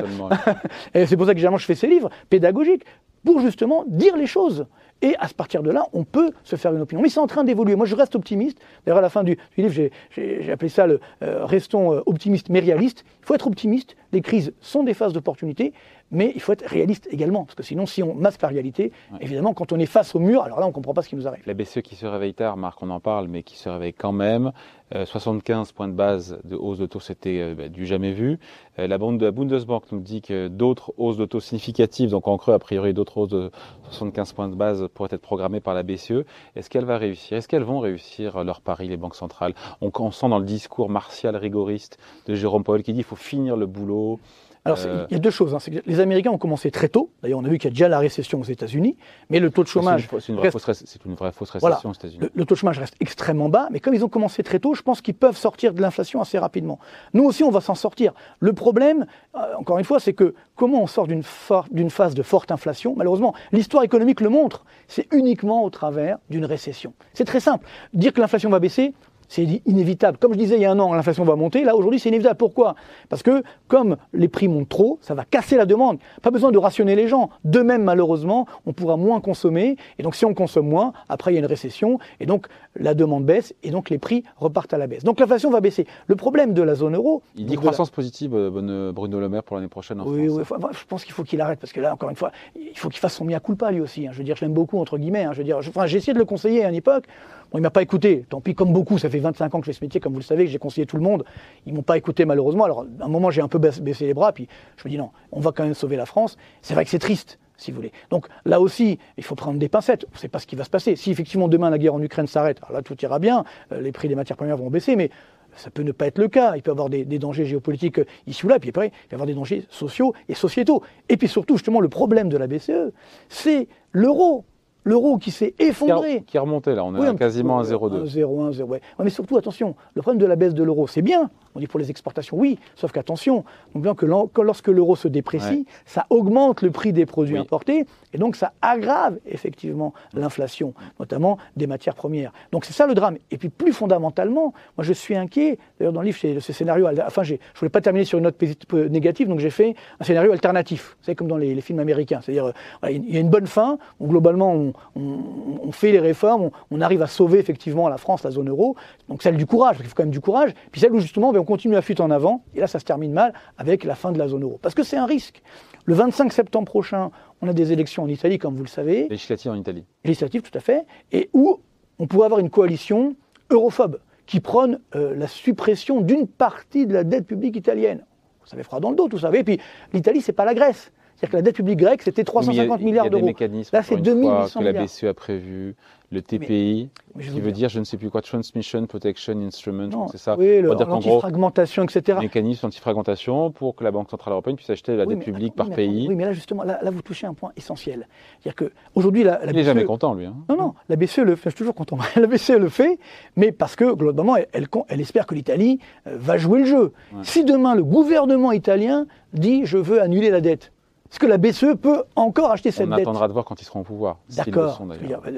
et 0.93 1.05
c'est 1.05 1.17
pour 1.17 1.25
ça 1.25 1.33
que 1.33 1.39
généralement 1.39 1.57
je 1.57 1.65
fais 1.65 1.75
ces 1.75 1.87
livres 1.87 2.09
pédagogiques, 2.29 2.85
pour 3.27 3.41
justement 3.41 3.83
dire 3.87 4.15
les 4.15 4.25
choses. 4.25 4.67
Et 5.01 5.17
à 5.19 5.27
partir 5.27 5.61
de 5.61 5.69
là, 5.69 5.87
on 5.91 6.05
peut 6.05 6.31
se 6.45 6.55
faire 6.55 6.73
une 6.73 6.79
opinion. 6.79 7.01
Mais 7.01 7.09
c'est 7.09 7.19
en 7.19 7.27
train 7.27 7.43
d'évoluer. 7.43 7.75
Moi, 7.75 7.85
je 7.85 7.93
reste 7.93 8.15
optimiste. 8.15 8.57
D'ailleurs, 8.85 8.99
à 8.99 9.01
la 9.01 9.09
fin 9.09 9.25
du, 9.25 9.37
livre, 9.57 9.73
j'ai 10.09 10.49
appelé 10.49 10.69
ça 10.69 10.87
le 10.87 11.01
euh, 11.23 11.45
Restons 11.45 11.93
euh, 11.93 12.01
optimistes 12.05 12.47
mais 12.49 12.61
réalistes. 12.61 13.03
Il 13.19 13.25
faut 13.25 13.35
être 13.35 13.45
optimiste. 13.45 13.97
Les 14.13 14.21
crises 14.21 14.53
sont 14.61 14.83
des 14.83 14.93
phases 14.93 15.11
d'opportunité, 15.11 15.73
mais 16.09 16.31
il 16.35 16.39
faut 16.39 16.53
être 16.53 16.65
réaliste 16.65 17.09
également. 17.11 17.43
Parce 17.43 17.55
que 17.55 17.63
sinon, 17.63 17.85
si 17.85 18.01
on 18.01 18.15
masque 18.15 18.41
la 18.41 18.47
réalité, 18.47 18.93
évidemment, 19.19 19.53
quand 19.53 19.73
on 19.73 19.77
est 19.77 19.85
face 19.85 20.15
au 20.15 20.19
mur, 20.19 20.43
alors 20.43 20.61
là, 20.61 20.65
on 20.65 20.69
ne 20.69 20.73
comprend 20.73 20.93
pas 20.93 21.01
ce 21.01 21.09
qui 21.09 21.17
nous 21.17 21.27
arrive. 21.27 21.43
La 21.45 21.53
BCE 21.53 21.81
qui 21.81 21.95
se 21.95 22.05
réveille 22.05 22.33
tard, 22.33 22.55
Marc, 22.55 22.81
on 22.81 22.89
en 22.89 23.01
parle, 23.01 23.27
mais 23.27 23.43
qui 23.43 23.57
se 23.57 23.67
réveille 23.67 23.93
quand 23.93 24.13
même. 24.13 24.53
75 24.93 25.69
euh, 25.69 25.73
points 25.75 25.87
de 25.87 25.93
base 25.93 26.39
de 26.43 26.55
hausse 26.55 26.77
de 26.77 26.85
taux, 26.85 26.99
c'était 26.99 27.53
bah, 27.55 27.67
du 27.67 27.85
jamais 27.85 28.11
vu. 28.11 28.39
la, 28.77 28.97
bande 28.97 29.19
de 29.19 29.25
la 29.25 29.31
Bundesbank 29.31 29.83
nous 29.91 29.99
dit 29.99 30.21
que 30.21 30.47
d'autres 30.47 30.93
hausses 30.97 31.17
de 31.17 31.25
taux 31.25 31.39
significatives, 31.39 32.11
donc 32.11 32.27
en 32.27 32.37
creux, 32.37 32.53
a 32.53 32.59
priori, 32.59 32.93
d'autres 32.93 33.17
hausses 33.17 33.29
de 33.29 33.51
75 33.89 34.33
points 34.33 34.47
de 34.47 34.55
base 34.55 34.87
pourrait 34.93 35.09
être 35.11 35.21
programmée 35.21 35.59
par 35.59 35.73
la 35.73 35.83
BCE. 35.83 36.23
Est-ce 36.55 36.69
qu'elle 36.69 36.85
va 36.85 36.97
réussir? 36.97 37.37
Est-ce 37.37 37.47
qu'elles 37.47 37.63
vont 37.63 37.79
réussir 37.79 38.43
leur 38.43 38.61
pari, 38.61 38.87
les 38.87 38.97
banques 38.97 39.15
centrales? 39.15 39.53
On, 39.81 39.91
on, 39.99 40.11
sent 40.11 40.29
dans 40.29 40.39
le 40.39 40.45
discours 40.45 40.89
martial 40.89 41.35
rigoriste 41.35 41.97
de 42.25 42.35
Jérôme 42.35 42.63
Powell 42.63 42.83
qui 42.83 42.93
dit 42.93 42.99
qu'il 42.99 43.05
faut 43.05 43.15
finir 43.15 43.57
le 43.57 43.65
boulot, 43.65 44.19
alors, 44.67 44.79
euh, 44.85 45.07
il 45.09 45.13
y 45.13 45.15
a 45.15 45.19
deux 45.19 45.31
choses. 45.31 45.53
Hein. 45.53 45.59
les 45.85 45.99
Américains 45.99 46.31
ont 46.31 46.37
commencé 46.37 46.71
très 46.71 46.89
tôt. 46.89 47.11
D'ailleurs, 47.21 47.39
on 47.39 47.45
a 47.45 47.47
vu 47.47 47.57
qu'il 47.57 47.69
y 47.69 47.71
a 47.71 47.75
déjà 47.75 47.87
la 47.87 47.99
récession 47.99 48.39
aux 48.39 48.43
États-Unis, 48.43 48.97
mais 49.29 49.39
le 49.39 49.49
taux 49.49 49.63
de 49.63 49.67
chômage. 49.67 50.07
C'est 50.19 50.29
une, 50.29 50.35
vraie 50.35 50.51
fausse 50.51 50.65
récession 50.65 51.89
aux 51.89 51.93
États-Unis. 51.93 52.29
Le, 52.33 52.45
taux 52.45 52.55
de 52.55 52.59
chômage 52.59 52.79
reste 52.79 52.95
extrêmement 52.99 53.49
bas, 53.49 53.67
mais 53.71 53.79
comme 53.79 53.93
ils 53.93 54.03
ont 54.03 54.09
commencé 54.09 54.43
très 54.43 54.59
tôt, 54.59 54.73
je 54.73 54.81
pense 54.81 55.01
qu'ils 55.01 55.15
peuvent 55.15 55.37
sortir 55.37 55.73
de 55.73 55.81
l'inflation 55.81 56.21
assez 56.21 56.37
rapidement. 56.37 56.79
Nous 57.13 57.23
aussi, 57.23 57.43
on 57.43 57.51
va 57.51 57.61
s'en 57.61 57.75
sortir. 57.75 58.13
Le 58.39 58.53
problème, 58.53 59.05
euh, 59.35 59.39
encore 59.57 59.79
une 59.79 59.85
fois, 59.85 59.99
c'est 59.99 60.13
que 60.13 60.35
comment 60.55 60.81
on 60.81 60.87
sort 60.87 61.07
d'une 61.07 61.89
phase 61.89 62.13
de 62.13 62.23
forte 62.23 62.51
inflation? 62.51 62.93
Malheureusement, 62.95 63.33
l'histoire 63.51 63.83
économique 63.83 64.21
le 64.21 64.29
montre. 64.29 64.65
C'est 64.87 65.07
uniquement 65.13 65.63
au 65.63 65.69
travers 65.69 66.17
d'une 66.29 66.45
récession. 66.45 66.93
C'est 67.13 67.25
très 67.25 67.39
simple. 67.39 67.65
Dire 67.93 68.13
que 68.13 68.21
l'inflation 68.21 68.49
va 68.49 68.59
baisser, 68.59 68.93
c'est 69.27 69.61
inévitable. 69.65 70.17
Comme 70.17 70.33
je 70.33 70.37
disais 70.37 70.55
il 70.55 70.61
y 70.61 70.65
a 70.65 70.71
un 70.71 70.79
an, 70.79 70.93
l'inflation 70.93 71.23
va 71.23 71.35
monter. 71.35 71.63
Là, 71.63 71.75
aujourd'hui, 71.75 71.99
c'est 71.99 72.09
inévitable. 72.09 72.37
Pourquoi? 72.37 72.75
Parce 73.09 73.23
que 73.23 73.43
comme 73.67 73.97
les 74.13 74.27
prix 74.27 74.47
montent 74.47 74.69
trop, 74.69 74.99
ça 75.01 75.13
va 75.13 75.25
casser 75.25 75.57
la 75.57 75.65
demande. 75.65 75.97
Pas 76.21 76.31
besoin 76.31 76.51
de 76.51 76.57
rationner 76.57 76.95
les 76.95 77.07
gens. 77.07 77.29
De 77.43 77.61
même, 77.61 77.83
malheureusement, 77.83 78.47
on 78.65 78.73
pourra 78.73 78.97
moins 78.97 79.19
consommer. 79.19 79.77
Et 79.99 80.03
donc, 80.03 80.15
si 80.15 80.25
on 80.25 80.33
consomme 80.33 80.67
moins, 80.67 80.93
après, 81.09 81.31
il 81.31 81.35
y 81.35 81.37
a 81.37 81.39
une 81.39 81.45
récession. 81.45 81.99
Et 82.19 82.25
donc, 82.25 82.47
la 82.75 82.93
demande 82.93 83.25
baisse. 83.25 83.53
Et 83.63 83.71
donc, 83.71 83.89
les 83.89 83.97
prix 83.97 84.23
repartent 84.37 84.73
à 84.73 84.77
la 84.77 84.87
baisse. 84.87 85.03
Donc, 85.03 85.19
l'inflation 85.19 85.49
va 85.49 85.61
baisser. 85.61 85.85
Le 86.07 86.15
problème 86.15 86.53
de 86.53 86.61
la 86.61 86.75
zone 86.75 86.95
euro. 86.95 87.21
Il 87.35 87.45
dit 87.45 87.55
croissance 87.55 87.89
positive, 87.89 88.33
euh, 88.35 88.91
Bruno 88.91 89.19
Le 89.19 89.29
Maire, 89.29 89.43
pour 89.43 89.55
l'année 89.55 89.67
prochaine 89.67 89.99
en 89.99 90.07
oui, 90.07 90.27
France. 90.27 90.59
Oui, 90.61 90.69
je 90.71 90.85
pense 90.85 91.03
qu'il 91.03 91.13
faut 91.13 91.23
qu'il 91.23 91.41
arrête. 91.41 91.59
Parce 91.59 91.73
que 91.73 91.81
là, 91.81 91.93
encore 91.93 92.09
une 92.09 92.15
fois, 92.15 92.31
il 92.55 92.77
faut 92.77 92.89
qu'il 92.89 92.99
fasse 92.99 93.15
son 93.15 93.25
mea 93.25 93.39
culpa, 93.39 93.71
lui 93.71 93.81
aussi. 93.81 94.07
Hein. 94.07 94.11
Je 94.13 94.17
veux 94.19 94.23
dire, 94.23 94.35
je 94.35 94.45
l'aime 94.45 94.53
beaucoup, 94.53 94.79
entre 94.79 94.97
guillemets. 94.97 95.25
Hein. 95.25 95.33
Je 95.33 95.39
veux 95.39 95.43
dire, 95.43 95.59
j'ai 95.61 95.97
essayé 95.97 96.13
de 96.13 96.19
le 96.19 96.25
conseiller 96.25 96.63
à 96.63 96.69
une 96.69 96.75
époque. 96.75 97.05
Bon, 97.51 97.59
il 97.59 97.61
m'a 97.61 97.69
pas 97.69 97.81
écouté. 97.81 98.25
Tant 98.29 98.41
pis, 98.41 98.55
comme 98.55 98.73
beaucoup, 98.73 98.97
ça 98.97 99.09
fait 99.09 99.16
25 99.19 99.55
ans 99.55 99.59
que 99.59 99.65
je 99.65 99.71
fais 99.71 99.77
ce 99.77 99.83
métier, 99.83 99.99
comme 99.99 100.13
vous 100.13 100.19
le 100.19 100.25
savez, 100.25 100.45
que 100.45 100.51
j'ai 100.51 100.59
conseillé 100.59 100.85
tout 100.85 100.97
le 100.97 101.03
monde. 101.03 101.23
Ils 101.65 101.73
m'ont 101.73 101.81
pas 101.81 101.97
écouté 101.97 102.25
malheureusement. 102.25 102.65
Alors, 102.65 102.85
à 102.99 103.05
un 103.05 103.07
moment, 103.07 103.29
j'ai 103.29 103.41
un 103.41 103.47
peu 103.47 103.59
baissé 103.59 104.05
les 104.05 104.13
bras, 104.13 104.31
puis 104.33 104.47
je 104.77 104.87
me 104.87 104.89
dis 104.89 104.97
non, 104.97 105.11
on 105.31 105.39
va 105.39 105.51
quand 105.51 105.63
même 105.63 105.73
sauver 105.73 105.95
la 105.95 106.05
France. 106.05 106.37
C'est 106.61 106.73
vrai 106.73 106.83
que 106.83 106.89
c'est 106.89 106.99
triste. 106.99 107.39
si 107.57 107.71
vous 107.71 107.77
voulez. 107.77 107.91
Donc 108.09 108.27
là 108.45 108.61
aussi, 108.61 108.99
il 109.17 109.23
faut 109.23 109.35
prendre 109.35 109.59
des 109.59 109.69
pincettes. 109.69 110.05
On 110.11 110.13
ne 110.13 110.19
sait 110.19 110.27
pas 110.27 110.39
ce 110.39 110.47
qui 110.47 110.55
va 110.55 110.63
se 110.63 110.69
passer. 110.69 110.95
Si 110.95 111.11
effectivement 111.11 111.47
demain 111.47 111.69
la 111.69 111.77
guerre 111.77 111.95
en 111.95 112.01
Ukraine 112.01 112.27
s'arrête, 112.27 112.59
alors 112.61 112.73
là 112.73 112.81
tout 112.81 112.95
ira 113.01 113.19
bien, 113.19 113.43
euh, 113.71 113.81
les 113.81 113.91
prix 113.91 114.07
des 114.07 114.15
matières 114.15 114.37
premières 114.37 114.57
vont 114.57 114.69
baisser, 114.69 114.95
mais 114.95 115.09
ça 115.57 115.69
peut 115.71 115.83
ne 115.83 115.91
pas 115.91 116.07
être 116.07 116.19
le 116.19 116.27
cas. 116.27 116.55
Il 116.55 116.61
peut 116.61 116.71
y 116.71 116.73
avoir 116.73 116.89
des, 116.89 117.05
dangers 117.05 117.45
géopolitiques 117.45 117.99
ici 118.27 118.45
ou 118.45 118.49
là, 118.49 118.59
puis 118.59 118.69
après, 118.69 118.87
il 118.87 119.07
peut 119.07 119.11
y 119.11 119.15
avoir 119.15 119.27
des 119.27 119.33
dangers 119.33 119.65
sociaux 119.69 120.13
et 120.29 120.35
sociétaux. 120.35 120.83
Et 121.09 121.17
puis 121.17 121.27
surtout, 121.27 121.55
justement, 121.55 121.81
le 121.81 121.89
problème 121.89 122.29
de 122.29 122.37
la 122.37 122.47
BCE, 122.47 122.93
c'est 123.29 123.67
l'euro 123.91 124.45
l'euro 124.87 125.17
qui 125.17 125.31
s'est 125.31 125.53
effondré. 125.59 126.23
Qui, 126.25 126.37
a 126.37 126.41
remonté 126.41 126.73
là, 126.73 126.83
on 126.83 126.95
est 126.95 127.15
quasiment 127.17 127.59
à 127.59 127.63
0,2. 127.63 128.05
0,1, 128.05 128.53
0, 128.53 128.69
ouais. 128.69 128.81
Mais 129.03 129.09
surtout, 129.09 129.37
attention, 129.37 129.75
le 129.93 130.01
problème 130.01 130.19
de 130.19 130.25
la 130.25 130.35
baisse 130.35 130.53
de 130.53 130.63
l'euro, 130.63 130.87
c'est 130.87 131.01
bien, 131.01 131.29
on 131.55 131.59
dit 131.59 131.67
pour 131.67 131.79
les 131.79 131.89
exportations, 131.89 132.37
oui, 132.37 132.57
sauf 132.75 132.91
qu'attention, 132.91 133.43
on 133.75 133.79
bien 133.79 133.95
que 133.95 134.05
lorsque 134.41 134.67
l'euro 134.67 134.95
se 134.95 135.07
déprécie, 135.07 135.65
ça 135.85 136.05
augmente 136.09 136.61
le 136.61 136.71
prix 136.71 136.93
des 136.93 137.05
produits 137.05 137.37
importés, 137.37 137.85
et 138.13 138.17
donc 138.17 138.35
ça 138.35 138.53
aggrave 138.61 139.19
effectivement 139.25 139.93
l'inflation, 140.13 140.73
notamment 140.99 141.37
des 141.55 141.67
matières 141.67 141.95
premières. 141.95 142.31
Donc 142.51 142.65
c'est 142.65 142.73
ça 142.73 142.87
le 142.87 142.93
drame. 142.93 143.17
Et 143.31 143.37
puis 143.37 143.49
plus 143.49 143.73
fondamentalement, 143.73 144.53
moi 144.77 144.83
je 144.83 144.93
suis 144.93 145.15
inquiet, 145.15 145.57
d'ailleurs 145.79 145.93
dans 145.93 146.01
le 146.01 146.07
livre, 146.07 146.17
c'est 146.19 146.39
ce 146.39 146.53
scénario, 146.53 146.87
enfin 147.05 147.23
je 147.23 147.33
ne 147.33 147.39
voulais 147.55 147.69
pas 147.69 147.81
terminer 147.81 148.05
sur 148.05 148.17
une 148.17 148.23
note 148.23 148.41
négative, 148.73 149.27
donc 149.27 149.39
j'ai 149.39 149.49
fait 149.49 149.75
un 149.99 150.03
scénario 150.03 150.31
alternatif, 150.31 150.95
vous 150.99 151.05
savez, 151.05 151.15
comme 151.15 151.27
dans 151.27 151.37
les, 151.37 151.57
films 151.61 151.79
américains, 151.79 152.21
c'est-à-dire 152.21 152.45
euh, 152.83 152.91
il 152.91 153.11
y 153.11 153.17
a 153.17 153.19
une 153.19 153.29
bonne 153.29 153.47
fin, 153.47 153.79
où 153.99 154.07
globalement 154.07 154.53
on, 154.53 154.73
on, 154.95 155.71
fait 155.71 155.91
les 155.91 155.99
réformes, 155.99 156.49
on, 156.71 156.81
arrive 156.81 157.01
à 157.01 157.07
sauver 157.07 157.39
effectivement 157.39 157.87
la 157.89 157.97
France, 157.97 158.23
la 158.23 158.31
zone 158.31 158.49
euro, 158.49 158.75
donc 159.09 159.21
celle 159.21 159.37
du 159.37 159.45
courage, 159.45 159.77
parce 159.77 159.81
qu'il 159.81 159.89
faut 159.89 159.95
quand 159.95 160.03
même 160.03 160.11
du 160.11 160.19
courage, 160.19 160.53
puis 160.71 160.81
celle 160.81 160.93
où 160.93 160.99
justement 160.99 161.31
ben, 161.31 161.39
on 161.39 161.45
continue 161.45 161.75
à 161.75 161.81
fuite 161.81 161.99
en 161.99 162.09
avant, 162.09 162.43
et 162.55 162.59
là 162.59 162.67
ça 162.67 162.79
se 162.79 162.85
termine 162.85 163.11
mal 163.11 163.33
avec 163.57 163.83
la 163.83 163.95
fin 163.95 164.11
de 164.11 164.17
la 164.17 164.27
zone 164.27 164.43
euro. 164.43 164.59
Parce 164.61 164.75
que 164.75 164.83
c'est 164.83 164.97
un 164.97 165.05
risque. 165.05 165.41
Le 165.85 165.93
25 165.93 166.33
septembre 166.33 166.65
prochain, 166.65 167.11
on 167.41 167.47
a 167.47 167.53
des 167.53 167.71
élections 167.71 168.03
en 168.03 168.07
Italie, 168.07 168.39
comme 168.39 168.55
vous 168.55 168.63
le 168.63 168.69
savez. 168.69 169.07
Législatives 169.09 169.51
en 169.51 169.55
Italie. 169.55 169.85
Législatives, 170.03 170.41
tout 170.41 170.57
à 170.57 170.59
fait. 170.59 170.85
Et 171.11 171.29
où 171.33 171.61
on 171.99 172.07
pourrait 172.07 172.25
avoir 172.25 172.41
une 172.41 172.49
coalition 172.49 173.15
europhobe 173.49 173.99
qui 174.25 174.41
prône 174.41 174.81
euh, 174.95 175.15
la 175.15 175.27
suppression 175.27 176.01
d'une 176.01 176.27
partie 176.27 176.85
de 176.85 176.93
la 176.93 177.03
dette 177.03 177.25
publique 177.25 177.55
italienne. 177.55 178.03
Ça 178.43 178.55
fait 178.55 178.63
froid 178.63 178.79
dans 178.79 178.91
le 178.91 178.95
dos, 178.95 179.07
tout 179.07 179.19
ça. 179.19 179.31
Et 179.33 179.43
puis, 179.43 179.59
l'Italie, 179.93 180.21
c'est 180.21 180.33
pas 180.33 180.45
la 180.45 180.53
Grèce. 180.53 180.91
C'est-à-dire 181.17 181.31
que 181.31 181.35
la 181.37 181.41
dette 181.41 181.55
publique 181.55 181.79
grecque, 181.79 182.03
c'était 182.03 182.23
350 182.23 182.81
milliards 182.81 183.09
d'euros. 183.09 183.25
Là, 183.73 183.81
c'est 183.81 183.97
2800 183.97 184.59
milliards. 184.59 184.73
que 184.73 184.77
la 184.77 184.83
BCE 184.83 185.03
a 185.05 185.13
prévu 185.15 185.75
le 186.11 186.21
TPI, 186.21 186.89
qui 187.19 187.39
veut 187.41 187.51
dire, 187.51 187.69
je 187.69 187.79
ne 187.79 187.83
sais 187.83 187.97
plus 187.97 188.09
quoi, 188.09 188.21
Transmission 188.21 188.85
Protection 188.85 189.33
Instrument, 189.41 190.07
c'est 190.09 190.19
ça. 190.19 190.37
Oui, 190.37 190.61
l'antifragmentation, 190.61 191.83
etc. 191.83 192.19
Mécanisme 192.21 192.67
antifragmentation 192.67 193.51
pour 193.51 193.75
que 193.75 193.83
la 193.83 193.91
Banque 193.91 194.09
Centrale 194.09 194.33
Européenne 194.33 194.55
puisse 194.55 194.69
acheter 194.69 194.95
la 194.95 195.05
dette 195.05 195.19
publique 195.19 195.55
par 195.55 195.69
pays. 195.69 196.07
oui, 196.07 196.15
mais 196.15 196.25
là, 196.25 196.33
justement, 196.33 196.63
là, 196.63 196.79
vous 196.85 197.01
touchez 197.01 197.27
un 197.27 197.33
point 197.33 197.51
essentiel. 197.57 198.07
C'est-à-dire 198.39 198.69
qu'aujourd'hui, 198.69 199.23
la, 199.23 199.43
la 199.43 199.51
Il 199.51 199.55
n'est 199.55 199.63
jamais 199.63 199.85
content, 199.85 200.13
lui. 200.13 200.25
Hein. 200.25 200.35
Non, 200.49 200.55
non, 200.55 200.73
la 200.87 200.95
BCE 200.95 201.19
le 201.19 201.35
fait, 201.35 201.49
je 201.49 201.55
suis 201.55 201.57
toujours 201.57 201.75
content. 201.75 201.97
la 202.15 202.27
BCE 202.27 202.51
le 202.51 202.69
fait, 202.69 202.99
mais 203.35 203.51
parce 203.51 203.75
que, 203.75 203.91
globalement, 203.93 204.35
elle, 204.35 204.67
elle, 204.87 205.01
espère 205.01 205.25
que 205.25 205.33
l'Italie 205.33 205.79
euh, 206.05 206.15
va 206.17 206.37
jouer 206.37 206.59
le 206.59 206.65
jeu. 206.65 206.93
Si 207.23 207.43
demain, 207.43 207.75
le 207.75 207.83
gouvernement 207.83 208.51
italien 208.51 209.07
dit, 209.33 209.65
je 209.65 209.77
veux 209.77 210.01
annuler 210.01 210.29
la 210.29 210.41
dette, 210.41 210.71
est-ce 211.11 211.19
que 211.19 211.25
la 211.25 211.37
BCE 211.37 211.75
peut 211.81 212.03
encore 212.15 212.51
acheter 212.51 212.71
cette 212.71 212.89
dette 212.89 212.99
On 212.99 213.01
attendra 213.01 213.27
de 213.27 213.33
voir 213.33 213.45
quand 213.45 213.61
ils 213.61 213.65
seront 213.65 213.81
au 213.81 213.83
pouvoir. 213.83 214.17
D'accord. 214.35 214.81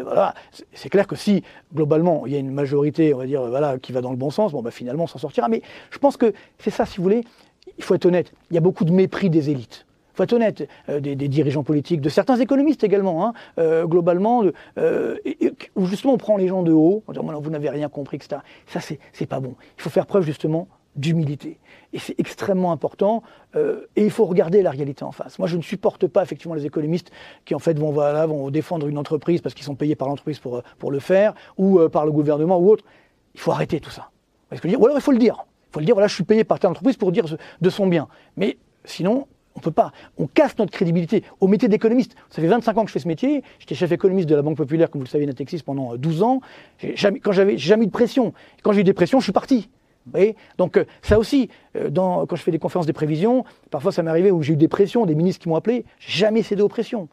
Voilà, 0.03 0.33
c'est 0.73 0.89
clair 0.89 1.07
que 1.07 1.15
si 1.15 1.43
globalement 1.73 2.25
il 2.25 2.33
y 2.33 2.35
a 2.35 2.39
une 2.39 2.51
majorité, 2.51 3.13
on 3.13 3.17
va 3.19 3.25
dire, 3.25 3.45
voilà, 3.45 3.77
qui 3.77 3.91
va 3.91 4.01
dans 4.01 4.11
le 4.11 4.17
bon 4.17 4.31
sens, 4.31 4.51
bon, 4.51 4.61
bah, 4.61 4.71
finalement 4.71 5.03
on 5.03 5.07
s'en 5.07 5.19
sortira. 5.19 5.47
Mais 5.47 5.61
je 5.91 5.99
pense 5.99 6.17
que 6.17 6.33
c'est 6.57 6.71
ça, 6.71 6.85
si 6.85 6.97
vous 6.97 7.03
voulez. 7.03 7.23
Il 7.77 7.83
faut 7.83 7.95
être 7.95 8.05
honnête. 8.05 8.33
Il 8.49 8.55
y 8.55 8.57
a 8.57 8.61
beaucoup 8.61 8.83
de 8.83 8.91
mépris 8.91 9.29
des 9.29 9.49
élites. 9.49 9.85
Il 10.13 10.17
faut 10.17 10.23
être 10.23 10.33
honnête, 10.33 10.67
euh, 10.89 10.99
des, 10.99 11.15
dirigeants 11.15 11.63
politiques, 11.63 12.01
de 12.01 12.09
certains 12.09 12.35
économistes 12.37 12.83
également, 12.83 13.25
hein, 13.25 13.33
euh, 13.57 13.85
globalement, 13.85 14.43
euh, 14.77 15.15
où 15.75 15.85
justement 15.85 16.13
on 16.13 16.17
prend 16.17 16.35
les 16.35 16.47
gens 16.47 16.63
de 16.63 16.73
haut, 16.73 17.03
en 17.07 17.13
disant 17.13 17.39
vous 17.39 17.49
n'avez 17.49 17.69
rien 17.69 17.87
compris, 17.87 18.17
etc. 18.17 18.41
Ça, 18.67 18.79
c'est 18.81 19.25
pas 19.27 19.39
bon. 19.39 19.55
Il 19.77 19.83
faut 19.83 19.89
faire 19.89 20.07
preuve 20.07 20.23
justement 20.23 20.67
d'humilité. 20.95 21.59
Et 21.93 21.99
c'est 21.99 22.19
extrêmement 22.19 22.71
important. 22.71 23.23
Euh, 23.55 23.87
et 23.95 24.03
il 24.03 24.11
faut 24.11 24.25
regarder 24.25 24.61
la 24.61 24.71
réalité 24.71 25.03
en 25.03 25.11
face. 25.11 25.39
Moi, 25.39 25.47
je 25.47 25.57
ne 25.57 25.61
supporte 25.61 26.07
pas 26.07 26.23
effectivement 26.23 26.55
les 26.55 26.65
économistes 26.65 27.11
qui 27.45 27.55
en 27.55 27.59
fait 27.59 27.77
vont, 27.77 27.91
voilà, 27.91 28.25
vont 28.25 28.49
défendre 28.49 28.87
une 28.87 28.97
entreprise 28.97 29.41
parce 29.41 29.55
qu'ils 29.55 29.65
sont 29.65 29.75
payés 29.75 29.95
par 29.95 30.07
l'entreprise 30.07 30.39
pour, 30.39 30.61
pour 30.77 30.91
le 30.91 30.99
faire, 30.99 31.33
ou 31.57 31.79
euh, 31.79 31.89
par 31.89 32.05
le 32.05 32.11
gouvernement 32.11 32.59
ou 32.59 32.69
autre. 32.69 32.83
Il 33.33 33.39
faut 33.39 33.51
arrêter 33.51 33.79
tout 33.79 33.91
ça. 33.91 34.09
Ou 34.51 34.85
alors 34.85 34.97
il 34.97 35.01
faut 35.01 35.11
le 35.11 35.19
dire. 35.19 35.45
Il 35.69 35.73
faut 35.73 35.79
le 35.79 35.85
dire, 35.85 35.95
voilà, 35.95 36.07
je 36.07 36.15
suis 36.15 36.23
payé 36.23 36.43
par 36.43 36.59
telle 36.59 36.71
entreprise 36.71 36.97
pour 36.97 37.11
dire 37.11 37.25
de 37.61 37.69
son 37.69 37.87
bien. 37.87 38.07
Mais 38.35 38.57
sinon, 38.85 39.27
on 39.55 39.59
ne 39.59 39.63
peut 39.63 39.71
pas. 39.71 39.91
On 40.17 40.27
casse 40.27 40.57
notre 40.57 40.71
crédibilité 40.71 41.23
au 41.39 41.47
métier 41.47 41.67
d'économiste. 41.67 42.15
Ça 42.29 42.41
fait 42.41 42.47
25 42.47 42.77
ans 42.77 42.81
que 42.83 42.87
je 42.87 42.93
fais 42.93 42.99
ce 42.99 43.07
métier. 43.07 43.43
J'étais 43.59 43.75
chef 43.75 43.91
économiste 43.91 44.27
de 44.27 44.35
la 44.35 44.41
Banque 44.41 44.57
Populaire, 44.57 44.89
comme 44.89 44.99
vous 44.99 45.05
le 45.05 45.09
savez, 45.09 45.25
Natexis, 45.25 45.63
pendant 45.63 45.95
12 45.95 46.23
ans. 46.23 46.41
Jamais, 46.95 47.19
quand 47.19 47.31
j'avais 47.31 47.57
jamais 47.57 47.83
eu 47.83 47.87
de 47.87 47.91
pression. 47.91 48.33
Quand 48.63 48.71
j'ai 48.71 48.81
eu 48.81 48.83
des 48.83 48.93
pressions, 48.93 49.19
je 49.19 49.25
suis 49.25 49.33
parti. 49.33 49.69
Donc 50.57 50.77
euh, 50.77 50.85
ça 51.01 51.19
aussi, 51.19 51.49
euh, 51.75 51.89
quand 51.91 52.35
je 52.35 52.41
fais 52.41 52.51
des 52.51 52.59
conférences 52.59 52.85
de 52.85 52.91
prévisions, 52.91 53.43
parfois 53.71 53.91
ça 53.91 54.03
m'est 54.03 54.09
arrivé 54.09 54.31
où 54.31 54.41
j'ai 54.41 54.53
eu 54.53 54.57
des 54.57 54.67
pressions, 54.67 55.05
des 55.05 55.15
ministres 55.15 55.41
qui 55.41 55.49
m'ont 55.49 55.55
appelé, 55.55 55.85
jamais 55.99 56.43
cédé 56.43 56.61
aux 56.61 56.69
pressions. 56.69 57.09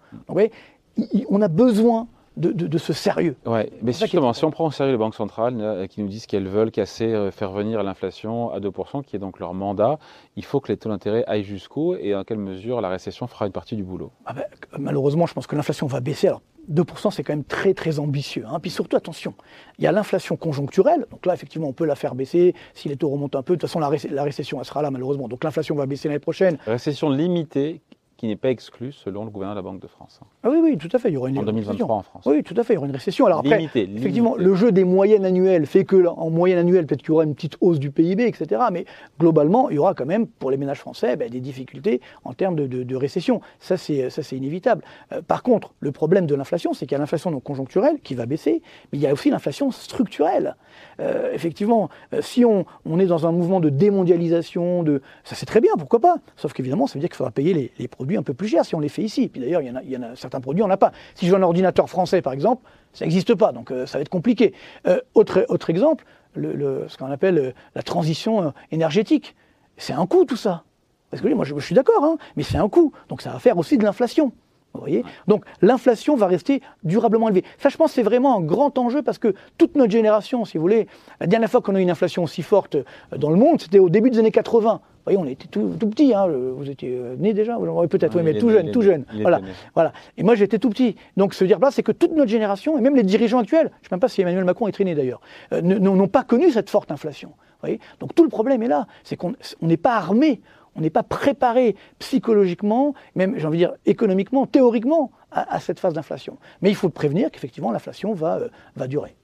on 1.28 1.42
a 1.42 1.48
besoin 1.48 2.08
de, 2.36 2.78
ce 2.78 2.92
sérieux. 2.92 3.36
Ouais, 3.46 3.70
mais 3.82 3.92
justement, 3.92 4.32
si 4.32 4.44
on 4.44 4.50
prend 4.50 4.66
au 4.66 4.70
sérieux 4.70 4.92
les 4.92 4.98
banques 4.98 5.14
centrales 5.14 5.56
euh, 5.60 5.86
qui 5.86 6.02
nous 6.02 6.08
disent 6.08 6.26
qu'elles 6.26 6.48
veulent 6.48 6.70
casser, 6.70 7.30
faire 7.32 7.52
venir 7.52 7.82
l'inflation 7.82 8.50
à 8.50 8.60
2%, 8.60 9.04
qui 9.04 9.16
est 9.16 9.18
donc 9.18 9.38
leur 9.38 9.54
mandat, 9.54 9.98
il 10.36 10.44
faut 10.44 10.60
que 10.60 10.70
les 10.70 10.76
taux 10.76 10.88
d'intérêt 10.88 11.24
aillent 11.26 11.44
jusqu'où 11.44 11.94
et 11.94 12.14
en 12.14 12.24
quelle 12.24 12.38
mesure 12.38 12.80
la 12.80 12.88
récession 12.88 13.26
fera 13.26 13.46
une 13.46 13.52
partie 13.52 13.76
du 13.76 13.84
boulot? 13.84 14.10
Ah 14.26 14.32
ben, 14.32 14.44
Malheureusement, 14.78 15.26
je 15.26 15.34
pense 15.34 15.46
que 15.46 15.56
l'inflation 15.56 15.86
va 15.86 16.00
baisser. 16.00 16.28
Alors 16.28 16.42
2%, 16.70 17.10
c'est 17.10 17.22
quand 17.22 17.32
même 17.32 17.44
très 17.44 17.74
très 17.74 17.98
ambitieux. 17.98 18.44
Hein. 18.48 18.58
Puis 18.60 18.70
surtout, 18.70 18.96
attention, 18.96 19.34
il 19.78 19.84
y 19.84 19.86
a 19.86 19.92
l'inflation 19.92 20.36
conjoncturelle. 20.36 21.06
Donc 21.10 21.26
là, 21.26 21.34
effectivement, 21.34 21.68
on 21.68 21.72
peut 21.72 21.84
la 21.84 21.94
faire 21.94 22.14
baisser 22.14 22.54
si 22.74 22.88
les 22.88 22.96
taux 22.96 23.08
remontent 23.08 23.38
un 23.38 23.42
peu. 23.42 23.54
De 23.54 23.60
toute 23.60 23.68
façon, 23.68 23.80
la, 23.80 23.90
la 24.10 24.24
récession, 24.24 24.58
elle 24.58 24.64
sera 24.64 24.82
là, 24.82 24.90
malheureusement. 24.90 25.28
Donc 25.28 25.44
l'inflation 25.44 25.74
va 25.74 25.86
baisser 25.86 26.08
l'année 26.08 26.18
prochaine. 26.18 26.58
Récession 26.66 27.10
limitée 27.10 27.80
qui 28.16 28.26
n'est 28.26 28.36
pas 28.36 28.50
exclu 28.50 28.92
selon 28.92 29.24
le 29.24 29.30
gouvernement 29.30 29.60
de 29.60 29.66
la 29.66 29.70
Banque 29.70 29.82
de 29.82 29.86
France. 29.86 30.20
Ah 30.42 30.48
oui, 30.50 30.58
oui, 30.62 30.78
tout 30.78 30.88
à 30.92 30.98
fait. 30.98 31.10
Il 31.10 31.14
y 31.14 31.16
aura 31.16 31.28
une 31.28 31.38
en 31.38 31.42
2023 31.42 31.96
en 31.96 32.02
France. 32.02 32.24
Oui, 32.26 32.42
tout 32.42 32.54
à 32.56 32.64
fait. 32.64 32.72
Il 32.72 32.76
y 32.76 32.78
aura 32.78 32.86
une 32.86 32.92
récession. 32.92 33.26
Alors 33.26 33.40
après, 33.40 33.64
effectivement, 33.64 34.36
le 34.36 34.54
jeu 34.54 34.72
des 34.72 34.84
moyennes 34.84 35.24
annuelles 35.26 35.66
fait 35.66 35.84
que 35.84 36.06
en 36.06 36.30
moyenne 36.30 36.58
annuelle, 36.58 36.86
peut-être 36.86 37.00
qu'il 37.00 37.10
y 37.10 37.12
aura 37.12 37.24
une 37.24 37.34
petite 37.34 37.56
hausse 37.60 37.78
du 37.78 37.90
PIB, 37.90 38.26
etc. 38.26 38.62
Mais 38.72 38.86
globalement, 39.20 39.68
il 39.68 39.76
y 39.76 39.78
aura 39.78 39.94
quand 39.94 40.06
même 40.06 40.26
pour 40.26 40.50
les 40.50 40.56
ménages 40.56 40.80
français 40.80 41.16
ben, 41.16 41.28
des 41.28 41.40
difficultés 41.40 42.00
en 42.24 42.32
termes 42.32 42.56
de, 42.56 42.96
récession. 42.96 43.42
Ça, 43.60 43.76
c'est 43.76 44.08
ça, 44.08 44.22
c'est 44.22 44.36
inévitable. 44.36 44.82
Euh, 45.12 45.20
par 45.20 45.42
contre, 45.42 45.74
le 45.80 45.92
problème 45.92 46.26
de 46.26 46.34
l'inflation, 46.34 46.72
c'est 46.72 46.86
qu'il 46.86 46.92
y 46.92 46.96
a 46.96 46.98
l'inflation 46.98 47.38
conjoncturelle 47.40 47.98
qui 48.02 48.14
va 48.14 48.24
baisser, 48.24 48.62
mais 48.92 48.98
il 48.98 49.02
y 49.02 49.06
a 49.06 49.12
aussi 49.12 49.28
l'inflation 49.28 49.70
structurelle. 49.70 50.56
Euh, 51.00 51.30
effectivement, 51.34 51.90
euh, 52.14 52.22
si 52.22 52.44
on, 52.44 52.64
on, 52.86 52.98
est 52.98 53.06
dans 53.06 53.26
un 53.26 53.32
mouvement 53.32 53.60
de 53.60 53.68
démondialisation, 53.68 54.82
de 54.82 55.02
ça 55.24 55.34
c'est 55.34 55.46
très 55.46 55.60
bien, 55.60 55.72
pourquoi 55.78 56.00
pas? 56.00 56.16
Sauf 56.36 56.54
qu'évidemment, 56.54 56.86
ça 56.86 56.94
veut 56.94 57.00
dire 57.00 57.10
qu'il 57.10 57.16
faudra 57.16 57.30
payer 57.30 57.52
les, 57.52 57.72
les 57.78 57.88
produits 57.88 58.05
un 58.14 58.22
peu 58.22 58.34
plus 58.34 58.48
cher 58.48 58.64
si 58.64 58.74
on 58.74 58.80
les 58.80 58.88
fait 58.88 59.02
ici. 59.02 59.28
Puis 59.28 59.40
d'ailleurs, 59.40 59.62
il, 59.62 59.90
y 59.90 59.96
en 59.96 60.02
a 60.02 60.14
certains 60.14 60.40
produits, 60.40 60.62
on 60.62 60.68
n'a 60.68 60.76
pas. 60.76 60.92
Si 61.14 61.26
je 61.26 61.32
veux 61.32 61.38
un 61.38 61.42
ordinateur 61.42 61.88
français, 61.88 62.22
par 62.22 62.32
exemple, 62.32 62.62
ça 62.92 63.04
n'existe 63.04 63.34
pas, 63.34 63.52
donc 63.52 63.70
euh, 63.70 63.86
ça 63.86 63.98
va 63.98 64.02
être 64.02 64.08
compliqué. 64.08 64.54
Euh, 64.86 65.00
autre, 65.14 65.70
exemple, 65.70 66.04
le, 66.34 66.84
ce 66.88 66.96
qu'on 66.96 67.10
appelle 67.10 67.38
euh, 67.38 67.52
la 67.74 67.82
transition 67.82 68.52
énergétique. 68.70 69.34
C'est 69.76 69.92
un 69.92 70.06
coût 70.06 70.24
tout 70.24 70.36
ça. 70.36 70.62
Parce 71.10 71.22
que 71.22 71.28
moi 71.28 71.44
je, 71.44 71.58
suis 71.60 71.74
d'accord, 71.74 72.04
hein, 72.04 72.16
mais 72.36 72.42
c'est 72.42 72.58
un 72.58 72.68
coût. 72.68 72.92
Donc 73.08 73.22
ça 73.22 73.30
va 73.30 73.38
faire 73.38 73.58
aussi 73.58 73.78
de 73.78 73.84
l'inflation. 73.84 74.32
Vous 74.76 74.82
voyez 74.82 75.04
Donc 75.26 75.44
l'inflation 75.62 76.16
va 76.16 76.26
rester 76.26 76.62
durablement 76.84 77.28
élevée. 77.28 77.44
Ça, 77.58 77.68
je 77.68 77.76
pense, 77.76 77.92
c'est 77.92 78.02
vraiment 78.02 78.38
un 78.38 78.40
grand 78.40 78.76
enjeu 78.78 79.02
parce 79.02 79.18
que 79.18 79.34
toute 79.58 79.76
notre 79.76 79.92
génération, 79.92 80.44
si 80.44 80.58
vous 80.58 80.62
voulez, 80.62 80.86
la 81.20 81.26
dernière 81.26 81.50
fois 81.50 81.60
qu'on 81.60 81.74
a 81.74 81.80
eu 81.80 81.82
une 81.82 81.90
inflation 81.90 82.22
aussi 82.24 82.42
forte 82.42 82.76
dans 83.16 83.30
le 83.30 83.36
monde, 83.36 83.60
c'était 83.60 83.78
au 83.78 83.88
début 83.88 84.10
des 84.10 84.18
années 84.18 84.30
80 84.30 84.80
voyez, 85.06 85.18
on 85.18 85.26
était 85.26 85.46
tout, 85.46 85.74
tout 85.78 85.88
petit, 85.88 86.12
hein, 86.14 86.26
vous 86.28 86.68
étiez 86.68 86.98
euh, 87.00 87.16
né 87.18 87.32
déjà, 87.32 87.56
peut-être, 87.88 88.16
oui, 88.16 88.22
mais 88.22 88.34
tout 88.38 88.50
jeune, 88.50 88.70
tout 88.70 88.82
jeune. 88.82 89.04
Voilà, 89.20 89.40
voilà. 89.74 89.92
Et 90.18 90.22
moi, 90.22 90.34
j'étais 90.34 90.58
tout 90.58 90.68
petit. 90.68 90.96
Donc, 91.16 91.34
ce 91.34 91.44
dire 91.44 91.58
là, 91.58 91.70
c'est 91.70 91.82
que 91.82 91.92
toute 91.92 92.12
notre 92.12 92.30
génération, 92.30 92.76
et 92.76 92.80
même 92.80 92.96
les 92.96 93.02
dirigeants 93.02 93.38
actuels, 93.38 93.70
je 93.82 93.86
ne 93.86 93.88
sais 93.88 93.88
même 93.92 94.00
pas 94.00 94.08
si 94.08 94.20
Emmanuel 94.20 94.44
Macron 94.44 94.66
est 94.68 94.72
traîné 94.72 94.94
d'ailleurs, 94.94 95.20
euh, 95.52 95.62
n'ont 95.62 96.08
pas 96.08 96.24
connu 96.24 96.50
cette 96.50 96.70
forte 96.70 96.90
inflation. 96.90 97.32
Voyez? 97.60 97.80
Donc, 98.00 98.14
tout 98.14 98.24
le 98.24 98.28
problème 98.28 98.62
est 98.62 98.68
là, 98.68 98.86
c'est 99.04 99.16
qu'on 99.16 99.34
n'est 99.62 99.76
pas 99.76 99.94
armé, 99.94 100.40
on 100.76 100.80
n'est 100.80 100.90
pas 100.90 101.02
préparé 101.02 101.76
psychologiquement, 101.98 102.94
même, 103.14 103.38
j'ai 103.38 103.46
envie 103.46 103.58
de 103.58 103.64
dire, 103.64 103.74
économiquement, 103.86 104.46
théoriquement, 104.46 105.10
à, 105.32 105.60
cette 105.60 105.80
phase 105.80 105.92
d'inflation. 105.92 106.38
Mais 106.62 106.70
il 106.70 106.74
faut 106.74 106.88
prévenir 106.88 107.30
qu'effectivement, 107.30 107.70
l'inflation 107.70 108.14
va, 108.14 108.36
euh, 108.36 108.48
va 108.76 108.86
durer. 108.86 109.14